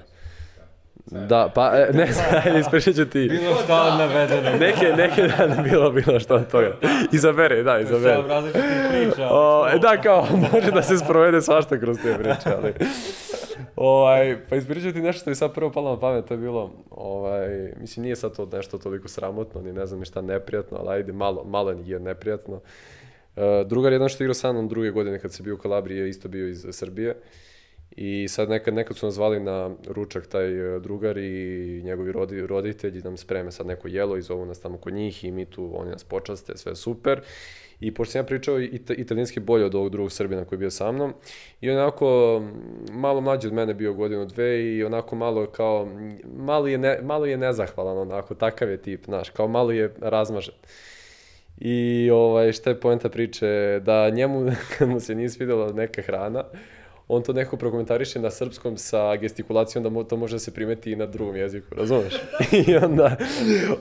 Da, 1.12 1.52
pa, 1.56 1.72
e, 1.76 1.90
ne 1.94 2.12
znam, 2.14 2.42
ajde, 2.46 2.60
ispričat 2.60 2.96
ću 2.96 3.06
ti. 3.06 3.28
Bilo 3.30 3.56
šta 3.64 3.84
od 3.84 4.00
navedeno. 4.00 4.58
Neke, 4.58 4.94
neke 4.98 5.22
dane 5.22 5.64
bilo, 5.64 5.92
bilo 5.92 6.20
što 6.20 6.36
od 6.36 6.52
toga. 6.52 6.76
Izabere, 7.12 7.64
da, 7.64 7.80
izabere. 7.80 8.16
Sam 8.16 8.28
različitih 8.28 8.72
priča. 8.90 9.28
O, 9.32 9.68
e, 9.70 9.80
da, 9.80 10.02
kao, 10.02 10.28
može 10.54 10.72
da 10.72 10.82
se 10.82 10.98
sprovede 10.98 11.42
svašta 11.42 11.80
kroz 11.80 11.98
te 12.04 12.14
priče, 12.14 12.56
ali... 12.58 12.74
Ovaj, 13.76 14.38
pa 14.50 14.56
ispričati 14.56 14.94
ti 14.94 15.02
nešto 15.02 15.22
što 15.22 15.30
mi 15.30 15.36
sad 15.36 15.54
prvo 15.54 15.72
palo 15.72 15.92
na 15.92 16.00
pamet, 16.00 16.26
to 16.26 16.34
je 16.34 16.38
bilo, 16.38 16.72
ovaj, 16.90 17.74
mislim, 17.80 18.04
nije 18.04 18.16
sad 18.16 18.36
to 18.36 18.50
nešto 18.54 18.78
toliko 18.78 19.08
sramotno, 19.08 19.62
ni 19.62 19.74
ne 19.74 19.86
znam 19.86 20.00
ni 20.00 20.06
šta 20.06 20.22
neprijatno, 20.22 20.78
ali 20.78 20.90
ajde, 20.90 21.14
malo, 21.14 21.44
malo 21.44 21.72
je 21.72 22.00
neprijatno. 22.00 22.56
Uh, 22.56 23.44
drugar 23.68 23.94
jedan 23.94 24.10
što 24.10 24.24
igrao 24.24 24.34
sa 24.34 24.52
mnom 24.52 24.68
druge 24.68 24.92
godine 24.92 25.20
kad 25.20 25.34
se 25.34 25.44
bio 25.44 25.56
u 25.56 25.58
Kalabriji 25.58 25.98
je 25.98 26.10
isto 26.10 26.28
bio 26.30 26.48
iz 26.48 26.66
Srbije. 26.72 27.16
I 27.92 28.28
sad 28.28 28.50
nekad, 28.50 28.74
nekad 28.74 28.98
su 28.98 29.06
nas 29.06 29.16
zvali 29.16 29.40
na 29.40 29.72
ručak 29.88 30.28
taj 30.28 30.76
e, 30.76 30.80
drugar 30.80 31.18
i 31.18 31.82
njegovi 31.84 32.12
rodi, 32.12 32.48
roditelji 32.48 33.02
nam 33.02 33.18
spreme 33.18 33.52
sad 33.52 33.68
neko 33.68 33.88
jelo 33.88 34.18
i 34.18 34.22
zovu 34.22 34.46
nas 34.46 34.60
tamo 34.60 34.78
kod 34.78 34.94
njih 34.94 35.24
i 35.24 35.32
mi 35.32 35.46
tu, 35.46 35.72
oni 35.74 35.92
nas 35.92 36.04
počaste, 36.04 36.58
sve 36.58 36.76
super. 36.76 37.22
I 37.80 37.94
pošto 37.94 38.12
sam 38.12 38.20
ja 38.20 38.26
pričao 38.26 38.60
ita, 38.60 38.94
italijanski 38.94 39.40
bolje 39.40 39.66
od 39.66 39.76
ovog 39.76 39.90
drugog 39.90 40.12
Srbina 40.12 40.46
koji 40.46 40.58
je 40.58 40.60
bio 40.60 40.72
sa 40.72 40.92
mnom, 40.92 41.14
i 41.62 41.70
onako 41.70 42.38
m, 42.42 43.00
malo 43.00 43.22
mlađi 43.22 43.48
od 43.48 43.54
mene 43.54 43.74
bio 43.74 43.94
godinu 43.94 44.26
dve 44.26 44.64
i 44.64 44.84
onako 44.84 45.16
malo 45.16 45.46
kao, 45.46 45.88
m, 45.92 46.20
malo 46.36 46.68
je, 46.68 46.78
ne, 46.78 47.00
malo 47.04 47.26
je 47.26 47.38
nezahvalan 47.38 47.98
onako, 47.98 48.36
takav 48.36 48.70
je 48.70 48.82
tip, 48.82 49.06
znaš, 49.06 49.30
kao 49.30 49.48
malo 49.48 49.72
je 49.72 49.94
razmažen. 50.02 50.56
I 51.58 52.10
ovaj, 52.14 52.52
šta 52.52 52.70
je 52.70 52.80
poenta 52.80 53.10
priče? 53.10 53.80
Da 53.86 54.10
njemu, 54.10 54.52
kad 54.78 54.90
mu 54.90 55.00
se 55.00 55.16
nije 55.16 55.30
svidjela 55.30 55.74
neka 55.74 56.02
hrana, 56.02 56.44
on 57.10 57.24
to 57.24 57.34
neko 57.34 57.58
prokomentariše 57.58 58.20
na 58.20 58.30
srpskom 58.30 58.78
sa 58.78 59.16
gestikulacijom 59.16 59.84
da 59.84 59.90
mo- 59.90 60.08
to 60.08 60.18
može 60.18 60.36
da 60.36 60.40
se 60.40 60.54
primeti 60.54 60.92
i 60.92 60.96
na 60.96 61.06
drugom 61.06 61.36
jeziku, 61.36 61.76
razumeš? 61.76 62.14
I 62.68 62.76
onda, 62.76 63.16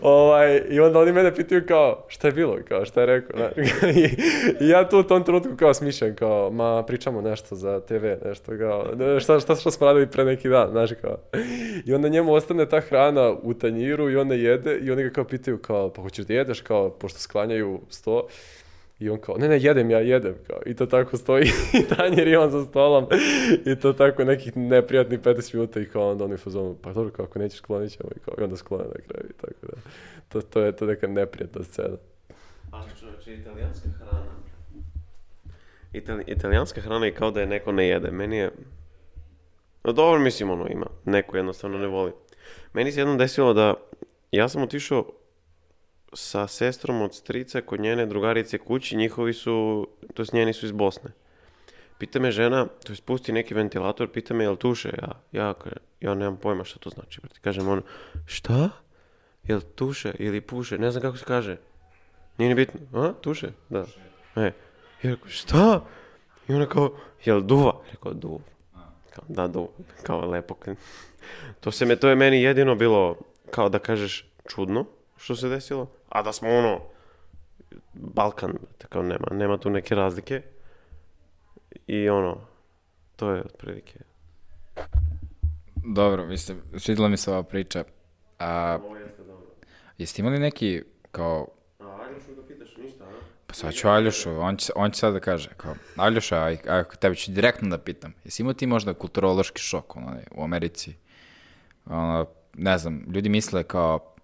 ovaj, 0.03 0.63
i 0.71 0.81
onda 0.81 0.99
oni 0.99 1.13
mene 1.13 1.35
pitaju 1.35 1.63
kao, 1.69 2.05
šta 2.09 2.29
je 2.29 2.33
bilo, 2.33 2.59
kao, 2.69 2.85
šta 2.85 3.01
je 3.01 3.07
rekao, 3.07 3.37
znaš? 3.37 3.53
I, 3.97 4.05
I 4.65 4.69
ja 4.69 4.89
tu 4.89 4.99
u 4.99 5.03
tom 5.03 5.25
trenutku 5.25 5.57
kao 5.57 5.75
smišljam, 5.75 6.15
kao, 6.15 6.51
ma 6.51 6.83
pričamo 6.83 7.21
nešto 7.21 7.55
za 7.55 7.81
TV, 7.81 8.05
nešto 8.25 8.53
kao, 8.59 8.87
"Ne, 8.97 9.21
šta, 9.21 9.41
šta, 9.41 9.55
šta 9.57 9.71
smo 9.71 9.87
radili 9.87 10.07
pre 10.07 10.25
neki 10.25 10.49
dan, 10.49 10.71
znaš, 10.71 10.91
kao. 11.03 11.17
I 11.87 11.95
onda 11.95 12.09
njemu 12.09 12.33
ostane 12.33 12.69
ta 12.69 12.81
hrana 12.81 13.35
u 13.43 13.55
tanjiru 13.55 14.11
i 14.11 14.17
on 14.17 14.27
ne 14.29 14.39
jede 14.39 14.77
i 14.77 14.91
oni 14.91 15.03
ga 15.03 15.11
kao 15.11 15.25
pitaju, 15.25 15.59
kao, 15.59 15.93
pa 15.93 16.03
hoćeš 16.03 16.25
da 16.25 16.35
jedeš, 16.35 16.61
kao, 16.61 16.91
pošto 16.91 17.19
sklanjaju 17.19 17.81
sto, 17.89 18.27
i 18.99 19.11
on 19.11 19.21
kao, 19.21 19.37
ne, 19.39 19.49
ne, 19.49 19.59
jedem 19.61 19.91
ja, 19.91 19.99
jedem, 19.99 20.35
kao, 20.47 20.59
i 20.67 20.75
to 20.75 20.87
tako 20.87 21.17
stoji, 21.17 21.45
i 21.81 21.97
tanjir 21.97 22.29
i 22.29 22.37
on 22.37 22.51
za 22.51 22.65
stolom, 22.65 23.07
i 23.67 23.77
to 23.77 23.93
tako 23.93 24.25
nekih 24.25 24.57
neprijatnih 24.57 25.21
15 25.21 25.55
minuta 25.55 25.81
i 25.81 25.87
kao 25.87 26.11
onda 26.11 26.25
oni 26.25 26.35
u 26.35 26.39
fazonu, 26.39 26.77
pa 26.83 26.93
dobro, 26.93 27.25
ako 27.25 27.39
nećeš 27.39 27.59
sklonit 27.59 27.93
ćemo, 27.93 28.09
i 28.17 28.19
kao, 28.19 28.35
i 28.39 28.43
onda 28.43 28.57
sklone 28.57 28.85
na 28.85 29.01
kraju, 29.09 29.31
i 29.31 29.41
tako 29.41 29.67
da, 29.67 29.81
to, 30.29 30.41
to 30.41 30.61
je 30.61 30.77
to 30.77 30.87
neka 30.87 31.07
neprijatna 31.07 31.63
scena. 31.63 31.97
Ali 32.71 32.91
čovječe, 33.01 33.35
italijanska 33.35 33.89
hrana. 33.99 34.47
Itali, 35.93 36.25
italijanska 36.27 36.81
hrana 36.81 37.07
je 37.07 37.15
kao 37.15 37.31
da 37.31 37.41
je 37.41 37.47
neko 37.47 37.73
ne 37.73 37.89
jede. 37.89 38.11
Meni 38.11 38.37
je... 38.37 38.51
No 39.85 39.93
dobro, 39.93 40.21
mislim, 40.21 40.51
ono, 40.51 40.69
ima. 40.69 40.87
Neko 41.05 41.37
jednostavno 41.37 41.79
ne 41.79 41.87
voli. 41.87 42.13
Meni 42.73 42.93
se 42.93 43.01
jednom 43.01 43.19
desilo 43.19 43.55
da... 43.55 43.75
Ja 44.31 44.49
sam 44.49 44.63
otišao 44.63 45.07
sa 46.17 46.47
sestrom 46.47 47.03
od 47.03 47.15
strica 47.15 47.61
kod 47.61 47.81
njene 47.81 48.07
drugarice 48.07 48.59
kući. 48.59 48.97
Njihovi 48.97 49.33
su... 49.33 49.89
To 50.15 50.23
jest 50.23 50.33
njeni 50.33 50.53
su 50.53 50.67
iz 50.67 50.73
Bosne. 50.73 51.11
Pita 51.99 52.19
me 52.21 52.31
žena, 52.31 52.67
to 52.85 52.93
je 52.93 52.97
spusti 52.97 53.33
neki 53.33 53.55
ventilator, 53.55 54.09
pita 54.09 54.35
me 54.35 54.45
jel 54.45 54.57
tuše? 54.57 54.93
Ja, 55.03 55.21
ja, 55.33 55.55
ja 56.01 56.15
nemam 56.15 56.37
pojma 56.37 56.65
šta 56.65 56.79
to 56.79 56.91
znači. 56.91 57.21
brate. 57.21 57.41
Kažem 57.41 57.69
ono, 57.69 57.83
šta? 58.27 58.69
Jel 59.45 59.61
tuše 59.75 60.13
ili 60.19 60.41
puše? 60.41 60.79
Ne 60.79 60.91
znam 60.91 61.03
kako 61.03 61.17
se 61.17 61.25
kaže. 61.25 61.57
Nije 62.39 62.49
ni 62.49 62.55
bitno. 62.55 62.81
A? 63.01 63.13
Tuše? 63.21 63.49
Da. 63.69 63.85
E. 64.37 64.53
I 65.03 65.09
rekao, 65.09 65.29
šta? 65.29 65.85
I 66.49 66.55
ona 66.55 66.67
kao, 66.67 66.97
jel 67.25 67.41
duva? 67.41 67.81
Rekao, 67.93 68.15
duva. 68.15 68.39
Kao, 69.11 69.25
da, 69.29 69.47
duva. 69.47 69.69
Kao, 70.03 70.27
lepo. 70.27 70.57
To 71.61 71.71
se 71.71 71.87
me, 71.87 71.97
to 71.97 72.09
je 72.09 72.15
meni 72.15 72.43
jedino 72.43 72.75
bilo, 72.75 73.17
kao 73.51 73.69
da 73.69 73.79
kažeš, 73.79 74.31
čudno 74.49 74.87
što 75.17 75.37
se 75.37 75.49
desilo. 75.49 75.91
A 76.09 76.23
da 76.23 76.33
smo 76.33 76.49
ono, 76.49 76.81
Balkan, 77.95 78.53
tako 78.79 79.03
nema, 79.03 79.27
nema 79.31 79.59
tu 79.59 79.71
neke 79.71 79.95
razlike. 79.95 80.43
I 81.87 82.09
ono, 82.09 82.41
to 83.17 83.31
je 83.31 83.41
otprilike. 83.41 83.99
Dobro, 85.95 86.27
mislim, 86.27 86.63
svidjela 86.79 87.09
mi 87.09 87.17
se 87.17 87.31
ova 87.31 87.43
priča. 87.43 87.85
A, 88.39 88.79
Ovo 88.85 88.97
jeste 88.97 89.23
dobro. 89.23 89.47
jeste 89.99 90.23
imali 90.23 90.39
neki, 90.39 90.83
kao, 91.11 91.49
A, 91.81 91.85
ga 92.37 92.43
pitaš, 92.49 92.77
ništa, 92.77 93.05
a? 93.05 93.09
pa 93.47 93.55
sad 93.55 93.75
ću 93.75 93.89
Aljošu, 93.89 94.31
on 94.31 94.57
će, 94.57 94.73
on 94.77 94.91
će 94.91 94.99
sad 94.99 95.13
da 95.13 95.21
kaže, 95.21 95.51
kao, 95.57 95.75
Aljoša, 95.97 96.43
aj, 96.43 96.59
aj, 96.69 96.85
tebe 97.01 97.15
ću 97.15 97.33
direktno 97.33 97.69
da 97.69 97.79
pitam, 97.79 98.15
jesi 98.25 98.43
imao 98.43 98.55
ti 98.55 98.67
možda 98.67 98.95
kulturološki 98.95 99.61
šok 99.61 99.97
ono, 99.97 100.17
u 100.31 100.45
Americi? 100.45 100.95
Ono, 101.87 102.27
ne 102.55 102.79
znam, 102.79 103.05
ljudi 103.15 103.29
misle 103.29 103.63
kao, 103.63 104.16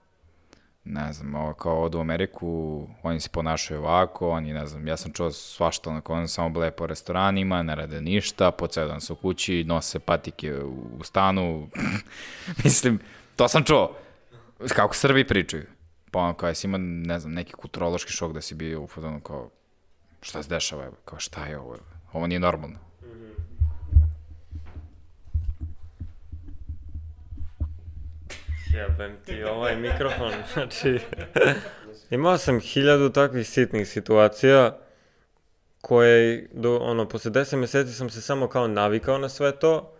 ne 0.84 1.12
znam, 1.12 1.34
ovo, 1.34 1.54
kao 1.54 1.82
odu 1.82 1.98
u 1.98 2.00
Ameriku, 2.00 2.86
oni 3.02 3.20
se 3.20 3.28
ponašaju 3.28 3.80
ovako, 3.80 4.30
oni, 4.30 4.52
ne 4.52 4.66
znam, 4.66 4.88
ja 4.88 4.96
sam 4.96 5.12
čuo 5.12 5.30
svašta, 5.30 5.90
onako, 5.90 6.12
oni 6.12 6.28
samo 6.28 6.48
bleje 6.48 6.70
po 6.70 6.86
restoranima, 6.86 7.62
ne 7.62 7.74
rade 7.74 8.00
ništa, 8.00 8.50
po 8.50 8.66
ceo 8.66 8.86
dan 8.86 9.00
su 9.00 9.16
kući, 9.16 9.64
nose 9.64 9.98
patike 9.98 10.54
u, 10.54 11.04
stanu, 11.04 11.68
mislim, 12.64 13.00
to 13.36 13.48
sam 13.48 13.64
čuo, 13.64 13.96
kako 14.68 14.94
Srbi 14.94 15.26
pričaju. 15.26 15.66
Pa 16.10 16.18
ono, 16.18 16.34
kao, 16.34 16.48
jesi 16.48 16.66
ima, 16.66 16.78
ne 16.78 17.18
znam, 17.18 17.32
neki 17.32 17.52
kulturološki 17.52 18.12
šok 18.12 18.32
da 18.32 18.40
si 18.40 18.54
bio 18.54 18.82
u 18.82 18.86
fotonu, 18.86 19.20
kao, 19.20 19.50
šta 20.20 20.42
se 20.42 20.48
dešava, 20.48 20.90
kao, 21.04 21.18
šta 21.18 21.46
je 21.46 21.58
ovo, 21.58 21.76
ovo 22.12 22.26
nije 22.26 22.40
normalno. 22.40 22.78
Jebem 28.74 29.16
ti 29.24 29.44
ovaj 29.44 29.76
mikrofon, 29.76 30.32
znači... 30.54 30.98
Imao 32.10 32.38
sam 32.38 32.60
hiljadu 32.60 33.10
takvih 33.10 33.48
sitnih 33.48 33.88
situacija 33.88 34.78
koje, 35.80 36.48
do, 36.52 36.76
ono, 36.76 37.08
posle 37.08 37.30
10 37.30 37.56
mjeseci 37.56 37.92
sam 37.92 38.10
se 38.10 38.20
samo 38.20 38.48
kao 38.48 38.68
navikao 38.68 39.18
na 39.18 39.28
sve 39.28 39.52
to, 39.58 39.94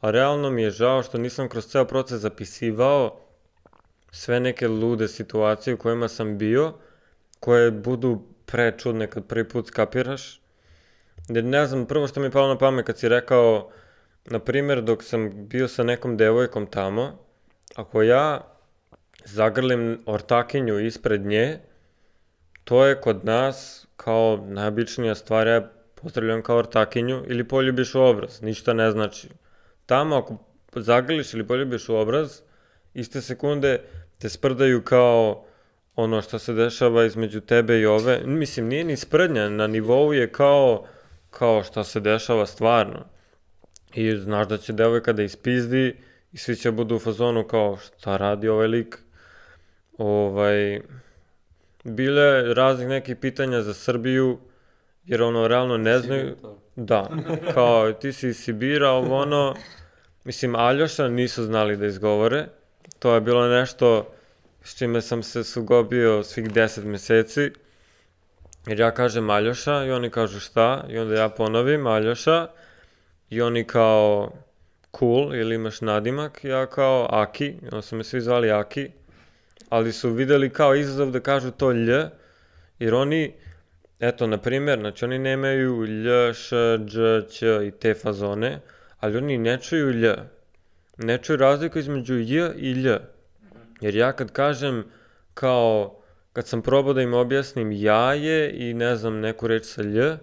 a 0.00 0.10
realno 0.10 0.50
mi 0.50 0.62
je 0.62 0.70
žao 0.70 1.02
što 1.02 1.18
nisam 1.18 1.48
kroz 1.48 1.66
ceo 1.66 1.84
proces 1.84 2.20
zapisivao 2.20 3.20
sve 4.10 4.40
neke 4.40 4.68
lude 4.68 5.08
situacije 5.08 5.74
u 5.74 5.78
kojima 5.78 6.08
sam 6.08 6.38
bio, 6.38 6.72
koje 7.40 7.70
budu 7.70 8.22
prečudne 8.46 9.06
kad 9.06 9.26
prvi 9.26 9.48
put 9.48 9.66
skapiraš. 9.66 10.40
Jer 11.28 11.44
ne 11.44 11.66
znam, 11.66 11.86
prvo 11.86 12.08
što 12.08 12.20
mi 12.20 12.26
je 12.26 12.30
palo 12.30 12.48
na 12.48 12.58
pamet 12.58 12.86
kad 12.86 12.98
si 12.98 13.08
rekao, 13.08 13.70
na 14.24 14.38
primjer, 14.38 14.82
dok 14.82 15.02
sam 15.02 15.48
bio 15.48 15.68
sa 15.68 15.82
nekom 15.82 16.16
devojkom 16.16 16.66
tamo, 16.66 17.18
ako 17.76 18.02
ja 18.02 18.40
zagrlim 19.24 19.98
ortakinju 20.06 20.80
ispred 20.80 21.26
nje, 21.26 21.58
to 22.64 22.86
je 22.86 23.00
kod 23.00 23.24
nas 23.24 23.86
kao 23.96 24.44
najobičnija 24.46 25.14
stvar, 25.14 25.46
ja 25.46 25.70
pozdravljam 25.94 26.42
kao 26.42 26.56
ortakinju 26.56 27.22
ili 27.26 27.48
poljubiš 27.48 27.94
u 27.94 28.00
obraz, 28.00 28.42
ništa 28.42 28.72
ne 28.72 28.90
znači. 28.90 29.28
Tamo 29.86 30.16
ako 30.16 30.36
zagrliš 30.74 31.34
ili 31.34 31.46
poljubiš 31.46 31.88
u 31.88 31.94
obraz, 31.94 32.40
iste 32.94 33.20
sekunde 33.20 33.80
te 34.18 34.28
sprdaju 34.28 34.82
kao 34.82 35.44
ono 35.96 36.22
što 36.22 36.38
se 36.38 36.52
dešava 36.52 37.04
između 37.04 37.40
tebe 37.40 37.80
i 37.80 37.86
ove. 37.86 38.20
Mislim, 38.26 38.68
nije 38.68 38.84
ni 38.84 38.96
sprdnja, 38.96 39.48
na 39.48 39.66
nivou 39.66 40.12
je 40.12 40.32
kao, 40.32 40.86
kao 41.30 41.62
što 41.62 41.84
se 41.84 42.00
dešava 42.00 42.46
stvarno. 42.46 43.04
I 43.94 44.16
znaš 44.16 44.48
da 44.48 44.58
će 44.58 44.72
devojka 44.72 45.12
da 45.12 45.22
ispizdi 45.22 45.96
i 46.32 46.38
svi 46.38 46.56
će 46.56 46.70
budu 46.70 46.96
u 46.96 46.98
fazonu 46.98 47.44
kao 47.44 47.76
šta 47.76 48.16
radi 48.16 48.48
ovaj 48.48 48.66
lik. 48.66 48.98
Ovaj, 49.98 50.80
bile 51.84 52.54
raznih 52.54 52.88
nekih 52.88 53.16
pitanja 53.16 53.62
za 53.62 53.74
Srbiju, 53.74 54.38
jer 55.04 55.22
ono 55.22 55.48
realno 55.48 55.76
ne 55.76 55.98
znaju. 55.98 56.36
Da, 56.76 57.10
kao 57.54 57.92
ti 57.92 58.12
si 58.12 58.28
iz 58.28 58.36
Sibira, 58.36 58.90
ovo 58.90 59.16
ono, 59.16 59.54
mislim 60.24 60.54
Aljoša 60.54 61.08
nisu 61.08 61.44
znali 61.44 61.76
da 61.76 61.86
izgovore. 61.86 62.46
To 62.98 63.14
je 63.14 63.20
bilo 63.20 63.48
nešto 63.48 64.12
s 64.64 64.78
čime 64.78 65.00
sam 65.00 65.22
se 65.22 65.44
sugobio 65.44 66.22
svih 66.22 66.50
10 66.50 66.84
meseci. 66.84 67.50
Jer 68.66 68.80
ja 68.80 68.90
kažem 68.90 69.30
Aljoša 69.30 69.84
i 69.84 69.90
oni 69.90 70.10
kažu 70.10 70.40
šta 70.40 70.84
i 70.88 70.98
onda 70.98 71.14
ja 71.14 71.28
ponovim 71.28 71.86
Aljoša 71.86 72.48
i 73.30 73.42
oni 73.42 73.64
kao 73.64 74.32
cool 74.98 75.34
ili 75.34 75.54
imaš 75.54 75.80
nadimak, 75.80 76.44
ja 76.44 76.66
kao 76.66 77.08
Aki, 77.10 77.54
onda 77.62 77.82
su 77.82 77.96
me 77.96 78.04
svi 78.04 78.20
zvali 78.20 78.50
Aki, 78.50 78.90
ali 79.68 79.92
su 79.92 80.10
videli 80.10 80.50
kao 80.50 80.74
izazov 80.74 81.10
da 81.10 81.20
kažu 81.20 81.50
to 81.50 81.70
lj, 81.70 81.90
jer 82.78 82.94
oni, 82.94 83.34
eto, 84.00 84.26
na 84.26 84.38
primjer, 84.38 84.78
znači 84.78 85.04
oni 85.04 85.18
nemaju 85.18 85.80
lj, 85.82 86.32
š, 86.34 86.78
dž, 86.78 86.98
ć 87.30 87.42
i 87.42 87.70
te 87.80 87.94
fazone, 87.94 88.60
ali 89.00 89.16
oni 89.16 89.38
ne 89.38 89.58
čuju 89.58 89.88
lj. 89.88 90.06
Ne 90.98 91.18
čuju 91.18 91.36
razliku 91.36 91.78
između 91.78 92.14
j 92.14 92.52
i 92.56 92.74
lj. 92.74 92.88
Jer 93.80 93.94
ja 93.94 94.12
kad 94.12 94.32
kažem 94.32 94.84
kao, 95.34 96.00
kad 96.32 96.46
sam 96.46 96.62
probao 96.62 96.92
da 96.92 97.02
im 97.02 97.14
objasnim 97.14 97.72
jaje 97.72 98.52
i 98.54 98.74
ne 98.74 98.96
znam 98.96 99.20
neku 99.20 99.46
reč 99.46 99.64
sa 99.64 99.82
lj, 99.82 100.16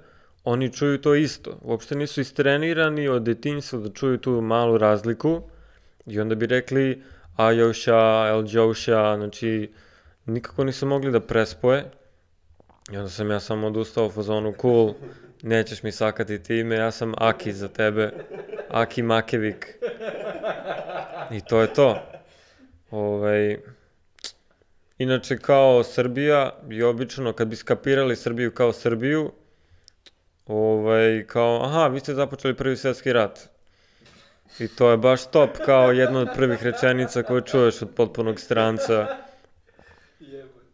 oni 0.49 0.73
čuju 0.73 1.01
to 1.01 1.15
isto. 1.15 1.59
Uopšte 1.61 1.95
nisu 1.95 2.21
istrenirani 2.21 3.07
od 3.07 3.23
detinjstva 3.23 3.79
da 3.79 3.89
čuju 3.89 4.17
tu 4.17 4.41
malu 4.41 4.77
razliku 4.77 5.41
i 6.05 6.19
onda 6.19 6.35
bi 6.35 6.45
rekli 6.45 7.03
Ajoša, 7.35 8.27
Elđoša, 8.29 9.15
znači 9.17 9.71
nikako 10.25 10.63
nisu 10.63 10.85
mogli 10.87 11.11
da 11.11 11.19
prespoje. 11.19 11.91
I 12.91 12.97
onda 12.97 13.09
sam 13.09 13.31
ja 13.31 13.39
samo 13.39 13.67
odustao 13.67 14.05
u 14.05 14.11
fazonu, 14.11 14.53
cool, 14.61 14.93
nećeš 15.41 15.83
mi 15.83 15.91
sakati 15.91 16.43
time, 16.43 16.75
ja 16.75 16.91
sam 16.91 17.13
Aki 17.17 17.53
za 17.53 17.67
tebe, 17.67 18.11
Aki 18.69 19.03
Makevik. 19.03 19.77
I 21.31 21.41
to 21.41 21.61
je 21.61 21.73
to. 21.73 21.97
Ovaj, 22.91 23.57
inače, 24.97 25.37
kao 25.37 25.83
Srbija, 25.83 26.59
i 26.69 26.83
obično 26.83 27.33
kad 27.33 27.47
bi 27.47 27.55
skapirali 27.55 28.15
Srbiju 28.15 28.51
kao 28.51 28.73
Srbiju, 28.73 29.31
ovaj, 30.49 31.23
kao, 31.27 31.63
aha, 31.63 31.87
vi 31.87 31.99
ste 31.99 32.13
započeli 32.13 32.55
prvi 32.55 32.77
svjetski 32.77 33.13
rat. 33.13 33.49
I 34.59 34.67
to 34.67 34.91
je 34.91 34.97
baš 34.97 35.25
top, 35.25 35.49
kao 35.65 35.91
jedna 35.91 36.19
od 36.19 36.27
prvih 36.35 36.63
rečenica 36.63 37.23
koju 37.23 37.41
čuješ 37.41 37.81
od 37.81 37.89
potpunog 37.95 38.39
stranca. 38.39 39.07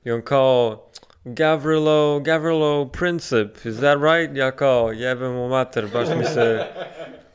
I 0.04 0.12
on 0.12 0.22
kao, 0.22 0.90
Gavrilo, 1.24 2.20
Gavrilo 2.20 2.90
Princip, 3.00 3.66
is 3.66 3.78
that 3.78 3.98
right? 3.98 4.38
Ja 4.38 4.52
kao, 4.52 4.92
jebem 4.92 5.32
mu 5.32 5.48
mater, 5.48 5.88
baš 5.94 6.08
mi 6.18 6.24
se, 6.24 6.66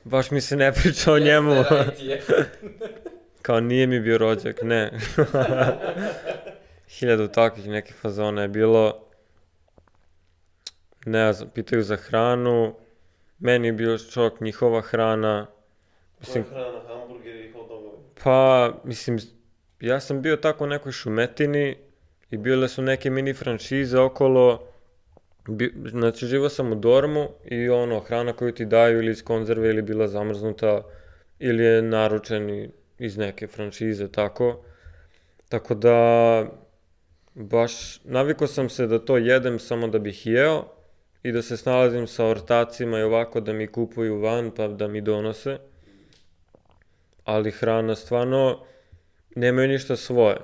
baš 0.04 0.30
mi 0.30 0.40
se 0.40 0.56
ne 0.56 0.72
priča 0.72 1.12
o 1.12 1.18
njemu. 1.18 1.64
kao, 3.42 3.60
nije 3.60 3.86
mi 3.86 4.00
bio 4.00 4.18
rođak, 4.18 4.62
ne. 4.62 4.90
Hiljadu 6.98 7.28
takvih 7.28 7.68
nekih 7.68 7.96
fazona 7.96 8.42
je 8.42 8.48
bilo. 8.48 9.09
Ne 11.06 11.32
znam, 11.32 11.50
pitaju 11.54 11.82
za 11.82 11.96
hranu. 11.96 12.74
Meni 13.38 13.68
je 13.68 13.72
bio 13.72 13.98
šok 13.98 14.40
njihova 14.40 14.80
hrana. 14.80 15.46
Mislim, 16.20 16.44
hrana, 16.44 16.80
hamburgeri 16.86 17.48
i 17.48 17.52
hot 17.52 17.68
dogovi. 17.68 17.96
Pa, 18.24 18.72
mislim, 18.84 19.18
ja 19.80 20.00
sam 20.00 20.22
bio 20.22 20.36
tako 20.36 20.64
u 20.64 20.66
nekoj 20.66 20.92
šumetini 20.92 21.76
i 22.30 22.36
bile 22.36 22.68
su 22.68 22.82
neke 22.82 23.10
mini 23.10 23.34
franšize 23.34 23.98
okolo. 23.98 24.66
Bi, 25.48 25.72
znači, 25.90 26.26
živo 26.26 26.48
sam 26.48 26.72
u 26.72 26.74
dormu 26.74 27.28
i 27.44 27.68
ono, 27.68 28.00
hrana 28.00 28.32
koju 28.32 28.54
ti 28.54 28.64
daju 28.64 28.98
ili 28.98 29.10
iz 29.10 29.24
konzerve 29.24 29.68
ili 29.68 29.82
bila 29.82 30.08
zamrznuta 30.08 30.82
ili 31.38 31.64
je 31.64 31.82
naručen 31.82 32.70
iz 32.98 33.16
neke 33.16 33.46
franšize, 33.46 34.12
tako. 34.12 34.64
Tako 35.48 35.74
da, 35.74 36.46
baš 37.34 38.04
navikao 38.04 38.46
sam 38.46 38.68
se 38.68 38.86
da 38.86 39.04
to 39.04 39.16
jedem 39.16 39.58
samo 39.58 39.88
da 39.88 39.98
bih 39.98 40.26
jeo 40.26 40.79
i 41.22 41.32
da 41.32 41.42
se 41.42 41.56
snalazim 41.56 42.06
sa 42.06 42.26
ortacima 42.26 42.98
i 42.98 43.02
ovako 43.02 43.40
da 43.40 43.52
mi 43.52 43.66
kupuju 43.66 44.20
van 44.20 44.50
pa 44.56 44.68
da 44.68 44.88
mi 44.88 45.00
donose 45.00 45.58
ali 47.24 47.50
hrana 47.50 47.94
stvarno 47.94 48.58
nemaju 49.36 49.68
ništa 49.68 49.96
svoje. 49.96 50.36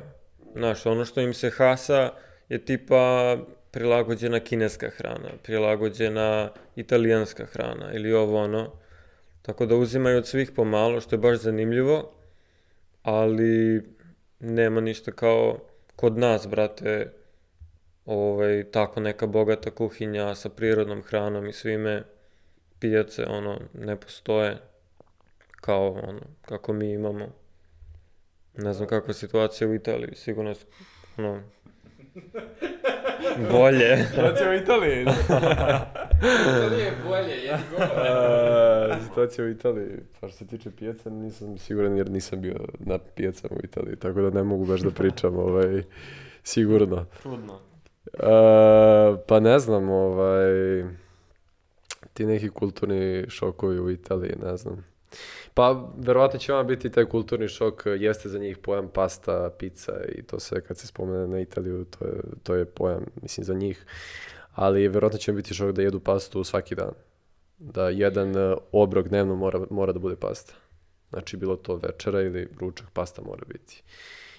Znaš, 0.55 0.87
ono 0.87 1.05
što 1.05 1.21
im 1.21 1.35
se 1.35 1.51
hasa 1.51 2.13
je 2.49 2.65
tipa 2.65 3.37
prilagođena 3.71 4.41
kineska 4.41 4.91
hrana, 4.91 5.29
prilagođena 5.43 6.51
italijanska 6.77 7.47
hrana 7.47 7.93
ili 7.93 8.13
ovo 8.13 8.43
ono. 8.43 8.73
Tako 9.43 9.67
da 9.67 9.77
uzimaju 9.77 10.19
od 10.19 10.27
svih 10.27 10.51
pomalo, 10.51 11.01
što 11.01 11.15
je 11.15 11.19
baš 11.19 11.39
zanimljivo, 11.39 12.13
ali 13.03 13.83
nema 14.41 14.81
ništa 14.81 15.13
kao 15.13 15.59
kod 15.97 16.19
nas, 16.19 16.49
brate, 16.49 17.13
ovaj, 18.07 18.65
tako 18.71 19.01
neka 19.01 19.27
bogata 19.27 19.71
kuhinja 19.71 20.35
sa 20.35 20.49
prirodnom 20.49 21.03
hranom 21.03 21.47
i 21.47 21.53
svime, 21.53 22.03
pijace, 22.79 23.25
ono, 23.27 23.61
ne 23.75 23.97
postoje 23.97 24.57
kao 25.61 25.93
ono, 25.93 26.21
kako 26.43 26.73
mi 26.73 26.93
imamo. 26.93 27.27
Ne 28.57 28.73
znam 28.73 28.89
kakva 28.89 29.11
je 29.11 29.15
situacija 29.15 29.69
u 29.69 29.75
Italiji, 29.75 30.15
sigurno 30.15 30.51
je 30.51 30.57
ono, 31.17 31.43
bolje. 33.53 34.07
Situacija 34.11 34.51
u 34.51 34.55
Italiji. 34.55 34.99
je 36.85 36.93
bolje, 37.09 37.37
jedan 37.43 37.61
A, 37.81 38.97
situacija 39.09 39.45
u 39.45 39.49
Italiji, 39.49 39.99
pa 40.21 40.29
što 40.29 40.39
se 40.39 40.47
tiče 40.47 40.71
pijaca, 40.71 41.11
nisam 41.11 41.59
siguran 41.59 41.97
jer 41.97 42.11
nisam 42.11 42.41
bio 42.41 42.55
na 42.79 42.99
pijacama 42.99 43.57
u 43.57 43.65
Italiji, 43.65 43.97
tako 43.97 44.21
da 44.21 44.31
ne 44.31 44.43
mogu 44.43 44.65
baš 44.65 44.81
da 44.81 44.91
pričam, 44.91 45.39
ovaj, 45.39 45.83
sigurno. 46.43 47.07
Trudno. 47.23 47.76
A, 48.19 49.17
pa 49.29 49.41
ne 49.41 49.59
znam, 49.59 49.91
ovaj, 49.91 50.85
ti 52.13 52.27
neki 52.27 52.49
kulturni 52.49 53.25
šokovi 53.29 53.81
u 53.81 53.91
Italiji, 53.91 54.33
ne 54.43 54.57
znam. 54.57 54.85
Pa, 55.55 55.91
verovatno 55.99 56.39
će 56.39 56.53
vam 56.53 56.67
biti 56.67 56.91
taj 56.91 57.05
kulturni 57.05 57.49
šok, 57.49 57.83
jeste 57.99 58.29
za 58.29 58.39
njih 58.39 58.59
pojam 58.59 58.89
pasta, 58.89 59.51
pizza 59.59 59.93
i 60.09 60.23
to 60.23 60.41
sve 60.41 60.61
kad 60.61 60.79
se 60.79 60.87
spomene 60.87 61.27
na 61.27 61.41
Italiju, 61.41 61.85
to 61.85 62.05
je, 62.05 62.21
to 62.43 62.55
je 62.55 62.65
pojam, 62.65 63.05
mislim, 63.23 63.45
za 63.45 63.55
njih. 63.55 63.87
Ali 64.53 64.89
verovatno 64.89 65.19
će 65.19 65.31
vam 65.33 65.37
biti 65.37 65.55
šok 65.55 65.73
da 65.73 65.83
jedu 65.83 66.01
pastu 66.01 66.45
svaki 66.45 66.75
dan. 66.75 66.93
Da 67.59 67.89
jedan 67.89 68.37
e, 68.37 68.57
obrok 68.73 69.09
dnevno 69.09 69.37
mora, 69.37 69.61
mora 69.71 69.93
da 69.93 69.99
bude 69.99 70.17
pasta. 70.17 70.55
Znači, 71.11 71.37
bilo 71.37 71.57
to 71.57 71.77
večera 71.77 72.21
ili 72.21 72.49
ručak, 72.61 72.87
pasta 72.93 73.23
mora 73.23 73.43
biti. 73.49 73.83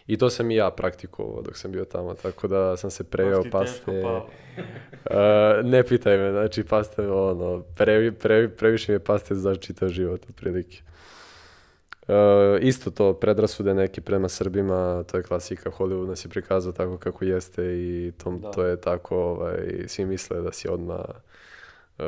I 0.07 0.17
to 0.17 0.29
sam 0.29 0.51
i 0.51 0.55
ja 0.55 0.71
praktikovao 0.71 1.41
dok 1.41 1.57
sam 1.57 1.71
bio 1.71 1.85
tamo, 1.85 2.13
tako 2.13 2.47
da 2.47 2.77
sam 2.77 2.91
se 2.91 3.03
prejao 3.03 3.43
paste. 3.51 4.03
E, 5.09 5.63
ne 5.63 5.83
pitaj 5.83 6.17
me, 6.17 6.31
znači 6.31 6.63
paste, 6.63 7.07
ono, 7.07 7.63
previ, 7.75 8.11
previ, 8.11 8.49
previše 8.49 8.91
mi 8.91 8.95
je 8.95 8.99
paste 8.99 9.35
za 9.35 9.55
čitav 9.55 9.89
život, 9.89 10.25
otprilike. 10.29 10.81
E, 12.07 12.13
isto 12.61 12.91
to, 12.91 13.13
predrasude 13.13 13.73
neke 13.73 14.01
prema 14.01 14.29
Srbima, 14.29 15.03
to 15.03 15.17
je 15.17 15.23
klasika, 15.23 15.71
Hollywood 15.71 16.07
nas 16.07 16.25
je 16.25 16.29
prikazao 16.29 16.71
tako 16.71 16.97
kako 16.97 17.25
jeste 17.25 17.63
i 17.63 18.11
tom, 18.23 18.43
to 18.55 18.65
je 18.65 18.81
tako, 18.81 19.15
ovaj, 19.17 19.57
svi 19.87 20.05
misle 20.05 20.41
da 20.41 20.51
si 20.51 20.67
odmah, 20.69 21.05
e, 21.99 22.03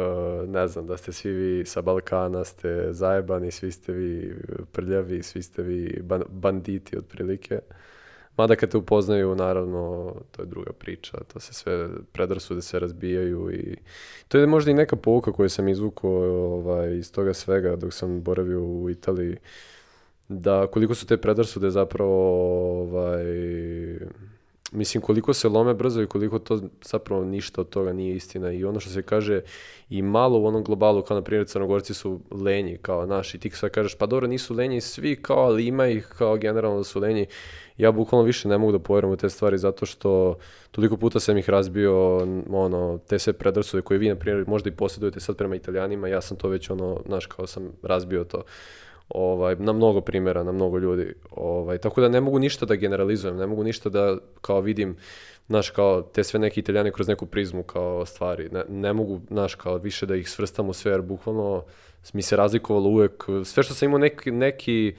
ne 0.48 0.68
znam, 0.68 0.88
da 0.88 0.98
ste 0.98 1.12
svi 1.14 1.32
vi 1.32 1.66
sa 1.66 1.82
Balkana, 1.82 2.44
ste 2.46 2.94
zajebani, 2.94 3.52
svi 3.52 3.72
ste 3.72 3.94
vi 3.94 4.36
prljavi, 4.72 5.24
svi 5.24 5.44
ste 5.44 5.64
vi 5.64 6.02
ban- 6.04 6.30
banditi 6.30 6.98
otprilike. 6.98 7.60
Mada 8.38 8.56
kad 8.56 8.72
te 8.72 8.78
upoznaju, 8.78 9.36
naravno, 9.36 10.14
to 10.32 10.42
je 10.42 10.46
druga 10.46 10.72
priča, 10.74 11.18
to 11.34 11.40
se 11.40 11.54
sve, 11.54 11.90
predrasude 12.12 12.62
se 12.62 12.80
razbijaju 12.80 13.52
i 13.54 13.78
to 14.28 14.38
je 14.38 14.48
možda 14.48 14.72
i 14.72 14.74
neka 14.74 14.96
pouka 14.96 15.32
koju 15.32 15.50
sam 15.50 15.68
izvukao 15.68 16.12
ovaj, 16.12 16.98
iz 16.98 17.12
toga 17.12 17.34
svega 17.34 17.76
dok 17.76 17.94
sam 17.94 18.22
boravio 18.22 18.64
u 18.64 18.90
Italiji, 18.90 19.38
da 20.28 20.68
koliko 20.68 20.96
su 20.96 21.06
te 21.06 21.18
predrasude 21.18 21.70
zapravo, 21.70 22.14
ovaj, 22.82 23.26
mislim 24.72 25.02
koliko 25.02 25.34
se 25.34 25.50
lome 25.50 25.74
brzo 25.74 26.02
i 26.02 26.08
koliko 26.08 26.40
to 26.40 26.62
zapravo 26.82 27.26
ništa 27.26 27.62
od 27.62 27.70
toga 27.70 27.94
nije 27.94 28.16
istina. 28.16 28.52
I 28.52 28.66
ono 28.66 28.80
što 28.80 28.90
se 28.90 29.02
kaže 29.02 29.42
i 29.90 30.02
malo 30.02 30.40
u 30.40 30.46
onom 30.46 30.64
globalu, 30.64 31.02
kao 31.02 31.16
na 31.16 31.24
primjer 31.24 31.48
crnogorci 31.48 31.94
su 31.94 32.20
lenji, 32.32 32.78
kao 32.82 33.06
naši, 33.06 33.38
ti 33.38 33.50
sad 33.50 33.70
kažeš 33.70 33.96
pa 33.96 34.06
dobro 34.06 34.28
nisu 34.28 34.54
lenji 34.54 34.82
svi 34.82 35.16
kao, 35.22 35.38
ali 35.38 35.68
ima 35.68 35.88
ih 35.88 36.08
kao 36.18 36.38
generalno 36.38 36.78
da 36.78 36.84
su 36.84 37.00
lenji, 37.00 37.26
ja 37.78 37.92
bukvalno 37.92 38.26
više 38.26 38.48
ne 38.48 38.58
mogu 38.58 38.72
da 38.72 38.80
poverujem 38.80 39.14
u 39.14 39.18
te 39.18 39.30
stvari 39.30 39.58
zato 39.58 39.86
što 39.86 40.38
toliko 40.72 40.98
puta 40.98 41.20
sam 41.20 41.38
ih 41.38 41.50
razbio, 41.50 42.18
ono, 42.50 43.00
te 43.08 43.20
sve 43.20 43.34
predrasude 43.34 43.82
koje 43.82 43.98
vi, 43.98 44.10
na 44.10 44.16
primjer, 44.16 44.48
možda 44.48 44.70
i 44.70 44.76
posjedujete 44.76 45.20
sad 45.20 45.36
prema 45.38 45.56
italijanima, 45.56 46.08
ja 46.08 46.22
sam 46.22 46.38
to 46.38 46.48
već, 46.48 46.70
ono, 46.70 47.02
znaš, 47.06 47.26
kao 47.26 47.48
sam 47.48 47.72
razbio 47.84 48.24
to 48.24 48.44
ovaj, 49.10 49.56
na 49.56 49.74
mnogo 49.74 50.02
primjera, 50.02 50.44
na 50.44 50.52
mnogo 50.52 50.78
ljudi. 50.78 51.14
Ovaj, 51.32 51.78
tako 51.78 52.02
da 52.02 52.10
ne 52.10 52.22
mogu 52.22 52.40
ništa 52.40 52.66
da 52.66 52.76
generalizujem, 52.76 53.38
ne 53.38 53.48
mogu 53.48 53.64
ništa 53.64 53.90
da 53.90 54.18
kao 54.42 54.62
vidim, 54.62 54.98
znaš, 55.48 55.70
kao 55.70 56.02
te 56.02 56.24
sve 56.24 56.40
neke 56.40 56.60
italijane 56.60 56.92
kroz 56.92 57.08
neku 57.08 57.26
prizmu 57.26 57.64
kao 57.64 58.06
stvari. 58.06 58.50
Ne, 58.52 58.64
ne 58.70 58.94
mogu, 58.94 59.22
znaš, 59.28 59.56
kao 59.56 59.78
više 59.78 60.06
da 60.06 60.16
ih 60.16 60.30
svrstam 60.30 60.70
u 60.70 60.74
sve, 60.74 60.92
jer 60.92 61.02
bukvalno 61.02 61.64
mi 62.14 62.22
se 62.22 62.36
razlikovalo 62.36 62.90
uvek, 62.90 63.24
sve 63.46 63.64
što 63.64 63.74
sam 63.74 63.86
imao 63.86 64.00
neki, 64.00 64.32
neki, 64.32 64.96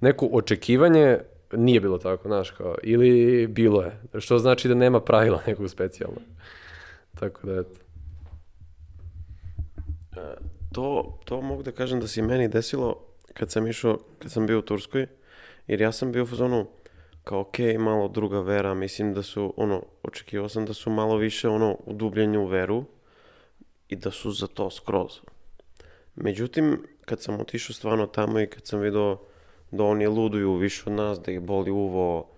neko 0.00 0.28
očekivanje, 0.32 1.18
nije 1.52 1.80
bilo 1.80 1.98
tako, 1.98 2.28
znaš, 2.28 2.50
kao, 2.50 2.74
ili 2.82 3.46
bilo 3.46 3.82
je, 3.82 4.00
što 4.18 4.38
znači 4.38 4.68
da 4.68 4.74
nema 4.74 5.00
pravila 5.00 5.40
nekog 5.46 5.70
specijalnog. 5.70 6.22
Tako 7.20 7.46
da, 7.46 7.60
eto. 7.60 7.80
To, 10.72 11.18
to 11.24 11.40
mogu 11.40 11.62
da 11.62 11.72
kažem 11.72 12.00
da 12.00 12.06
se 12.06 12.22
meni 12.22 12.48
desilo 12.48 13.13
kad 13.34 13.50
sam 13.50 13.66
išao, 13.66 13.98
kad 14.18 14.32
sam 14.32 14.46
bio 14.46 14.58
u 14.58 14.62
Turskoj, 14.62 15.06
jer 15.66 15.80
ja 15.80 15.92
sam 15.92 16.12
bio 16.12 16.22
u 16.22 16.26
fazonu 16.26 16.66
kao 17.24 17.40
ok, 17.40 17.58
malo 17.78 18.08
druga 18.08 18.40
vera, 18.40 18.74
mislim 18.74 19.14
da 19.14 19.22
su, 19.22 19.54
ono, 19.56 19.82
očekivao 20.02 20.48
sam 20.48 20.66
da 20.66 20.74
su 20.74 20.90
malo 20.90 21.16
više, 21.16 21.48
ono, 21.48 21.76
udubljeni 21.86 22.38
u 22.38 22.46
veru 22.46 22.84
i 23.88 23.96
da 23.96 24.10
su 24.10 24.30
za 24.30 24.46
to 24.46 24.70
skroz. 24.70 25.20
Međutim, 26.14 26.86
kad 27.04 27.22
sam 27.22 27.40
otišao 27.40 27.74
stvarno 27.74 28.06
tamo 28.06 28.40
i 28.40 28.46
kad 28.46 28.66
sam 28.66 28.80
vidio 28.80 29.18
da 29.70 29.84
oni 29.84 30.06
luduju 30.06 30.54
više 30.54 30.82
od 30.86 30.92
nas, 30.92 31.20
da 31.20 31.32
ih 31.32 31.40
boli 31.40 31.70
uvo 31.70 32.28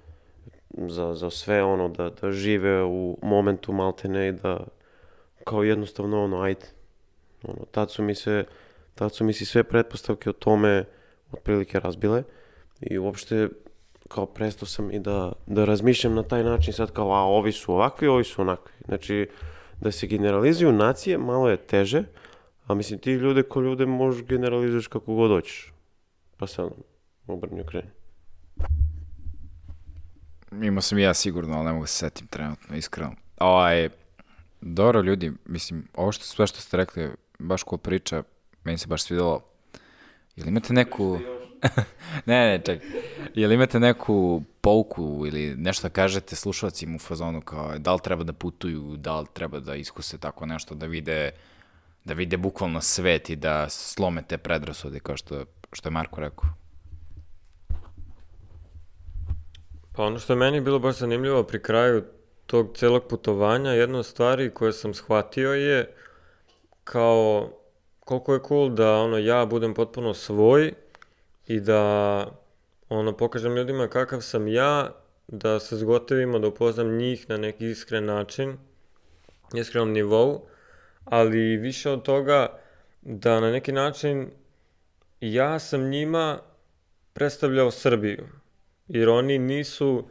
za, 0.71 1.15
za 1.15 1.31
sve, 1.31 1.63
ono, 1.63 1.89
da, 1.89 2.11
da 2.11 2.33
žive 2.33 2.85
u 2.85 3.19
momentu 3.23 3.73
maltene 3.73 4.29
i 4.29 4.33
da 4.33 4.67
kao 5.45 5.63
jednostavno, 5.63 6.25
ono, 6.25 6.41
ajde, 6.41 6.67
ono, 7.43 7.65
tad 7.71 7.91
su 7.91 8.03
mi 8.03 8.15
se, 8.15 8.45
tad 8.97 9.15
su 9.15 9.25
mi 9.25 9.33
se 9.33 9.45
sve 9.45 9.65
pretpostavke 9.65 10.31
o 10.31 10.33
tome 10.33 10.85
otprilike 11.33 11.81
razbile 11.81 12.23
i 12.81 12.99
uopšte 12.99 13.49
kao 14.09 14.27
prestao 14.27 14.67
sam 14.67 14.91
i 14.91 14.99
da, 14.99 15.33
da 15.47 15.65
razmišljam 15.65 16.15
na 16.15 16.23
taj 16.23 16.45
način 16.45 16.73
sad 16.73 16.93
kao, 16.93 17.13
a 17.13 17.23
ovi 17.23 17.53
su 17.53 17.73
ovakvi, 17.73 18.09
ovi 18.09 18.25
su 18.25 18.43
onakvi. 18.43 18.73
Znači, 18.87 19.29
da 19.81 19.93
se 19.93 20.07
generalizuju 20.07 20.73
nacije 20.73 21.19
malo 21.19 21.49
je 21.51 21.57
teže, 21.57 22.05
a 22.67 22.75
mislim 22.75 22.99
ti 22.99 23.13
ljude 23.13 23.43
ko 23.43 23.61
ljude 23.61 23.87
možeš 23.87 24.25
generalizuješ 24.25 24.87
kako 24.87 25.15
god 25.15 25.31
hoćeš. 25.31 25.73
Pa 26.37 26.47
sad, 26.47 26.71
obrni 27.27 27.61
okreni. 27.61 27.89
Imao 30.63 30.83
sam 30.83 30.99
i 30.99 31.03
ja 31.03 31.15
sigurno, 31.15 31.57
ali 31.57 31.65
ne 31.65 31.73
mogu 31.73 31.83
da 31.83 31.87
se 31.87 31.99
setim 31.99 32.27
trenutno, 32.27 32.77
iskreno. 32.77 33.13
Ovaj, 33.39 33.89
dobro 34.61 35.01
ljudi, 35.01 35.33
mislim, 35.47 35.89
ovo 35.95 36.13
što, 36.13 36.25
sve 36.25 36.47
što 36.47 36.61
ste 36.61 36.77
rekli, 36.77 37.11
baš 37.39 37.65
cool 37.65 37.79
priča, 37.79 38.23
meni 38.67 38.79
se 38.79 38.87
baš 38.87 39.03
svidelo. 39.03 39.43
Ili 40.37 40.49
imate 40.49 40.73
neku... 40.73 41.19
Ne, 42.27 42.47
ne, 42.47 42.61
ček. 42.65 42.83
Jel 43.35 43.53
imate 43.53 43.81
neku 43.81 44.43
pouku 44.61 45.25
ili 45.27 45.55
nešto 45.57 45.89
da 45.89 45.93
kažete 45.93 46.37
slušalcima 46.37 46.97
u 46.97 46.99
fazonu 46.99 47.41
kao 47.41 47.79
da 47.79 47.95
li 47.95 48.01
treba 48.05 48.25
da 48.25 48.33
putuju, 48.33 48.97
da 48.97 49.21
li 49.21 49.27
treba 49.33 49.61
da 49.61 49.75
iskuse 49.75 50.19
tako 50.19 50.47
nešto, 50.47 50.75
da 50.75 50.87
vide 50.87 51.31
da 52.05 52.15
vide 52.15 52.37
bukvalno 52.37 52.81
svet 52.81 53.31
i 53.31 53.37
da 53.37 53.69
slome 53.69 54.23
te 54.23 54.39
predrasude 54.39 55.01
kao 55.01 55.17
što, 55.17 55.45
što 55.73 55.89
je 55.89 55.93
Marko 55.93 56.21
rekao. 56.21 56.49
Pa 59.97 60.03
ono 60.05 60.19
što 60.19 60.33
je 60.33 60.37
meni 60.37 60.61
bilo 60.61 60.79
baš 60.79 60.99
zanimljivo 60.99 61.43
pri 61.43 61.63
kraju 61.63 62.05
tog 62.47 62.77
celog 62.77 63.03
putovanja, 63.09 63.71
jedna 63.71 63.99
od 63.99 64.07
stvari 64.07 64.51
koje 64.51 64.73
sam 64.73 64.95
shvatio 64.95 65.53
je 65.53 65.95
kao 66.85 67.51
koliko 68.07 68.35
je 68.35 68.41
cool 68.49 68.69
da 68.71 68.93
ono 68.93 69.19
ja 69.19 69.47
budem 69.47 69.75
potpuno 69.75 70.15
svoj 70.15 70.73
i 71.47 71.61
da 71.61 72.27
ono 72.89 73.17
pokažem 73.17 73.57
ljudima 73.57 73.89
kakav 73.89 74.21
sam 74.21 74.49
ja, 74.49 74.91
da 75.29 75.61
se 75.61 75.77
zgotovimo, 75.77 76.39
da 76.39 76.49
upoznam 76.49 76.97
njih 76.97 77.29
na 77.29 77.37
neki 77.37 77.71
iskren 77.71 78.05
način, 78.05 78.57
iskrenom 79.55 79.93
nivou, 79.93 80.47
ali 81.05 81.57
više 81.57 81.91
od 81.91 82.03
toga 82.03 82.59
da 83.03 83.41
na 83.41 83.51
neki 83.51 83.73
način 83.73 84.31
ja 85.21 85.59
sam 85.59 85.89
njima 85.91 86.39
predstavljao 87.13 87.71
Srbiju, 87.71 88.27
jer 88.89 89.09
oni 89.09 89.39
nisu 89.39 90.09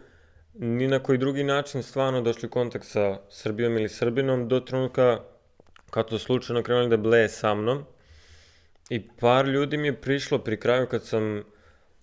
ni 0.53 0.87
na 0.87 0.99
koji 0.99 1.17
drugi 1.17 1.43
način 1.43 1.83
stvarno 1.83 2.21
došli 2.21 2.47
u 2.47 2.51
kontakt 2.51 2.85
sa 2.85 3.19
Srbijom 3.29 3.77
ili 3.77 3.89
Srbinom 3.89 4.47
do 4.47 4.59
trenutka 4.59 5.19
kad 5.95 6.09
su 6.09 6.19
slučajno 6.19 6.63
krenuli 6.63 6.89
da 6.89 6.97
bleje 6.97 7.29
sa 7.29 7.53
mnom. 7.53 7.85
I 8.89 9.07
par 9.19 9.47
ljudi 9.47 9.77
mi 9.77 9.87
je 9.87 10.01
prišlo 10.01 10.39
pri 10.39 10.59
kraju 10.59 10.87
kad 10.87 11.03
sam 11.03 11.43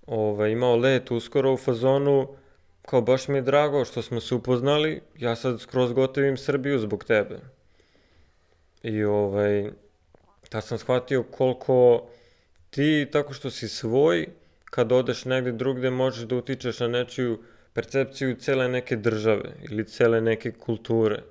ovaj, 0.07 0.51
imao 0.51 0.77
let 0.77 1.11
uskoro 1.11 1.53
u 1.53 1.57
fazonu, 1.57 2.29
kao 2.83 3.01
baš 3.01 3.29
mi 3.29 3.39
je 3.39 3.43
drago 3.43 3.85
što 3.85 4.03
smo 4.03 4.21
se 4.21 4.35
upoznali, 4.35 5.01
ja 5.19 5.37
sad 5.37 5.61
skroz 5.61 5.93
gotovim 5.93 6.37
Srbiju 6.37 6.79
zbog 6.79 7.05
tebe. 7.05 7.41
I 8.83 9.05
ovaj, 9.05 9.71
tad 10.49 10.65
sam 10.65 10.79
shvatio 10.79 11.23
koliko 11.23 12.09
ti, 12.71 13.09
tako 13.13 13.33
što 13.33 13.51
si 13.51 13.69
svoj, 13.69 14.27
kad 14.65 14.93
odeš 14.93 15.25
negde 15.25 15.53
drugde, 15.53 15.91
možeš 15.91 16.25
da 16.25 16.37
utičeš 16.37 16.81
na 16.81 16.89
nečiju 16.89 17.43
percepciju 17.73 18.37
cele 18.37 18.69
neke 18.69 18.97
države 18.97 19.53
ili 19.71 19.85
cele 19.85 20.21
neke 20.21 20.53
kulture. 20.53 21.23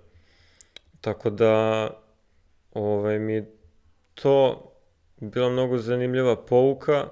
Tako 1.01 1.29
da, 1.29 1.89
ovaj, 2.73 3.19
mi 3.19 3.33
je 3.33 3.51
to 4.13 4.67
bila 5.17 5.49
mnogo 5.49 5.77
zanimljiva 5.77 6.45
pouka 6.45 7.07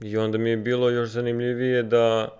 i 0.00 0.16
onda 0.16 0.38
mi 0.38 0.50
je 0.50 0.56
bilo 0.56 0.90
još 0.90 1.08
zanimljivije 1.08 1.82
da 1.82 2.38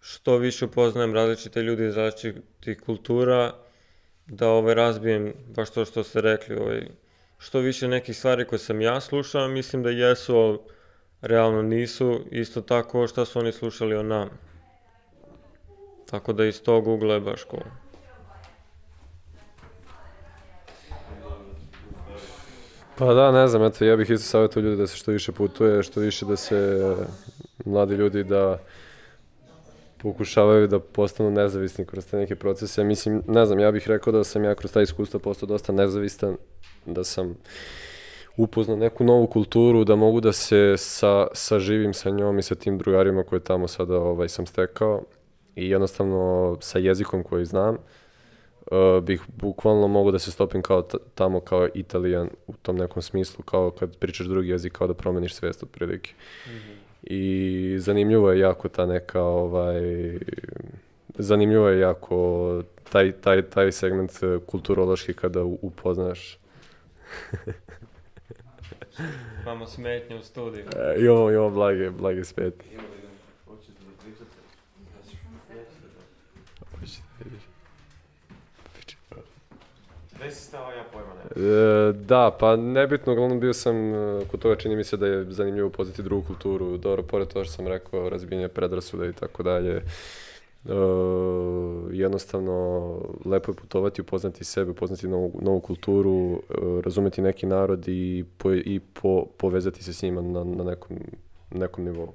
što 0.00 0.36
više 0.36 0.64
upoznajem 0.64 1.14
različite 1.14 1.62
ljude 1.62 1.86
iz 1.86 1.96
različitih 1.96 2.80
kultura, 2.86 3.54
da 4.26 4.48
ovaj, 4.48 4.74
razbijem 4.74 5.34
baš 5.56 5.70
to 5.70 5.84
što 5.84 6.04
ste 6.04 6.20
rekli, 6.20 6.56
ovaj, 6.56 6.86
što 7.38 7.58
više 7.58 7.88
nekih 7.88 8.16
stvari 8.16 8.44
koje 8.44 8.58
sam 8.58 8.80
ja 8.80 9.00
slušao, 9.00 9.48
mislim 9.48 9.82
da 9.82 9.90
jesu, 9.90 10.36
ali 10.36 10.58
realno 11.20 11.62
nisu, 11.62 12.20
isto 12.30 12.60
tako 12.60 13.06
šta 13.06 13.24
su 13.24 13.38
oni 13.38 13.52
slušali 13.52 13.96
o 13.96 14.02
nama. 14.02 14.30
Tako 16.10 16.32
da 16.32 16.44
iz 16.44 16.62
tog 16.62 16.88
ugla 16.88 17.14
je 17.14 17.20
baš 17.20 17.44
cool. 17.50 17.83
Pa 22.98 23.14
da, 23.14 23.32
ne 23.32 23.48
znam, 23.48 23.64
eto, 23.64 23.84
ja 23.84 23.96
bih 23.96 24.10
isto 24.10 24.28
savjetao 24.28 24.60
ljudi 24.60 24.76
da 24.76 24.86
se 24.86 24.96
što 24.96 25.12
više 25.12 25.32
putuje, 25.32 25.82
što 25.82 26.00
više 26.00 26.26
da 26.26 26.36
se 26.36 26.56
e, 26.56 26.94
mladi 27.64 27.94
ljudi 27.94 28.24
da 28.24 28.58
pokušavaju 29.98 30.66
da 30.68 30.80
postanu 30.80 31.30
nezavisni 31.30 31.84
kroz 31.84 32.06
te 32.06 32.16
neke 32.16 32.36
procese. 32.36 32.84
Mislim, 32.84 33.22
ne 33.26 33.46
znam, 33.46 33.60
ja 33.60 33.72
bih 33.72 33.88
rekao 33.88 34.12
da 34.12 34.24
sam 34.24 34.44
ja 34.44 34.54
kroz 34.54 34.72
ta 34.72 34.82
iskustva 34.82 35.20
postao 35.20 35.46
dosta 35.46 35.72
nezavistan, 35.72 36.36
da 36.86 37.04
sam 37.04 37.36
upoznao 38.36 38.76
neku 38.76 39.04
novu 39.04 39.26
kulturu, 39.26 39.84
da 39.84 39.96
mogu 39.96 40.20
da 40.20 40.32
se 40.32 40.74
sa, 40.76 41.26
saživim 41.32 41.94
sa 41.94 42.10
njom 42.10 42.38
i 42.38 42.42
sa 42.42 42.54
tim 42.54 42.78
drugarima 42.78 43.22
koje 43.22 43.40
tamo 43.40 43.68
sada 43.68 43.96
ovaj, 43.96 44.28
sam 44.28 44.46
stekao 44.46 45.02
i 45.56 45.70
jednostavno 45.70 46.56
sa 46.60 46.78
jezikom 46.78 47.22
koji 47.22 47.44
znam 47.44 47.74
uh, 47.74 47.80
bih 49.02 49.22
bukvalno 49.36 49.88
mogu 49.88 50.10
da 50.10 50.18
se 50.18 50.30
stopim 50.30 50.62
kao 50.62 50.82
tamo 51.14 51.40
kao 51.40 51.68
italijan 51.74 52.28
u 52.46 52.52
tom 52.62 52.76
nekom 52.76 53.02
smislu, 53.02 53.44
kao 53.44 53.70
kad 53.70 53.96
pričaš 53.96 54.26
drugi 54.26 54.48
jezik, 54.48 54.72
kao 54.72 54.86
da 54.86 54.94
promeniš 54.94 55.34
svest 55.34 55.62
otprilike. 55.62 56.12
Mm 56.46 56.50
-hmm. 56.50 56.74
I 57.02 57.78
zanimljivo 57.78 58.32
je 58.32 58.38
jako 58.38 58.68
ta 58.68 58.86
neka, 58.86 59.22
ovaj, 59.22 59.80
zanimljivo 61.14 61.68
je 61.68 61.80
jako 61.80 62.62
taj, 62.92 63.12
taj, 63.12 63.42
taj 63.42 63.72
segment 63.72 64.10
uh, 64.22 64.42
kulturološki 64.46 65.14
kada 65.14 65.42
upoznaš 65.42 66.38
Imamo 69.42 69.66
smetnje 69.66 70.16
u 70.16 70.22
studiju. 70.22 70.64
E, 70.76 70.94
imamo, 70.98 71.30
imamo 71.30 71.50
blage, 71.50 71.90
blage 71.90 72.24
smetnje. 72.24 72.78
Gde 80.16 80.30
si 80.30 80.44
stao, 80.44 80.72
ja 80.72 80.84
pojma 80.92 81.13
ne. 81.13 81.13
E, 81.30 81.92
da, 81.92 82.36
pa 82.40 82.56
nebitno, 82.56 83.12
uglavnom 83.12 83.40
bio 83.40 83.52
sam 83.52 83.94
e, 83.94 84.20
kod 84.30 84.40
toga 84.40 84.56
čini 84.56 84.76
mi 84.76 84.84
se 84.84 84.96
da 84.96 85.06
je 85.06 85.32
zanimljivo 85.32 85.68
upoznati 85.68 86.02
drugu 86.02 86.26
kulturu, 86.26 86.76
dobro, 86.76 87.02
pored 87.02 87.28
toga 87.28 87.44
što 87.44 87.52
sam 87.52 87.66
rekao, 87.66 88.08
razbijenje 88.08 88.48
predrasuda 88.48 89.06
i 89.06 89.12
tako 89.12 89.42
dalje. 89.42 89.76
E, 89.76 89.82
jednostavno, 91.90 92.98
lepo 93.24 93.52
je 93.52 93.56
putovati, 93.56 94.00
upoznati 94.00 94.44
sebe, 94.44 94.70
upoznati 94.70 95.08
novu, 95.08 95.32
novu 95.42 95.60
kulturu, 95.60 96.32
e, 96.32 96.38
razumeti 96.84 97.22
neki 97.22 97.46
narod 97.46 97.88
i, 97.88 98.24
po, 98.38 98.52
i 98.52 98.80
po, 99.02 99.26
povezati 99.38 99.82
se 99.82 99.92
s 99.92 100.02
njima 100.02 100.22
na, 100.22 100.44
na 100.44 100.64
nekom, 100.64 100.96
nekom 101.50 101.84
nivou. 101.84 102.12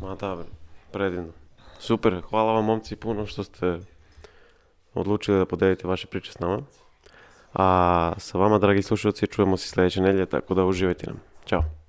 Ma 0.00 0.16
da, 0.20 0.38
predivno. 0.92 1.32
Super, 1.78 2.20
hvala 2.30 2.52
vam 2.52 2.64
momci 2.64 2.96
puno 2.96 3.26
što 3.26 3.44
ste 3.44 3.78
одлучиле 4.94 5.38
да 5.38 5.46
поделите 5.46 5.86
ваши 5.86 6.06
причи 6.06 6.32
с 6.32 6.38
нама. 6.38 6.62
А 7.54 8.14
со 8.18 8.38
вама, 8.38 8.60
драги 8.60 8.82
слушаоци, 8.82 9.26
чуемо 9.26 9.58
се 9.60 9.68
следеќа 9.68 10.00
неделја, 10.00 10.30
така 10.30 10.54
да 10.54 10.64
уживајте 10.64 11.12
нам. 11.12 11.20
Чао! 11.44 11.81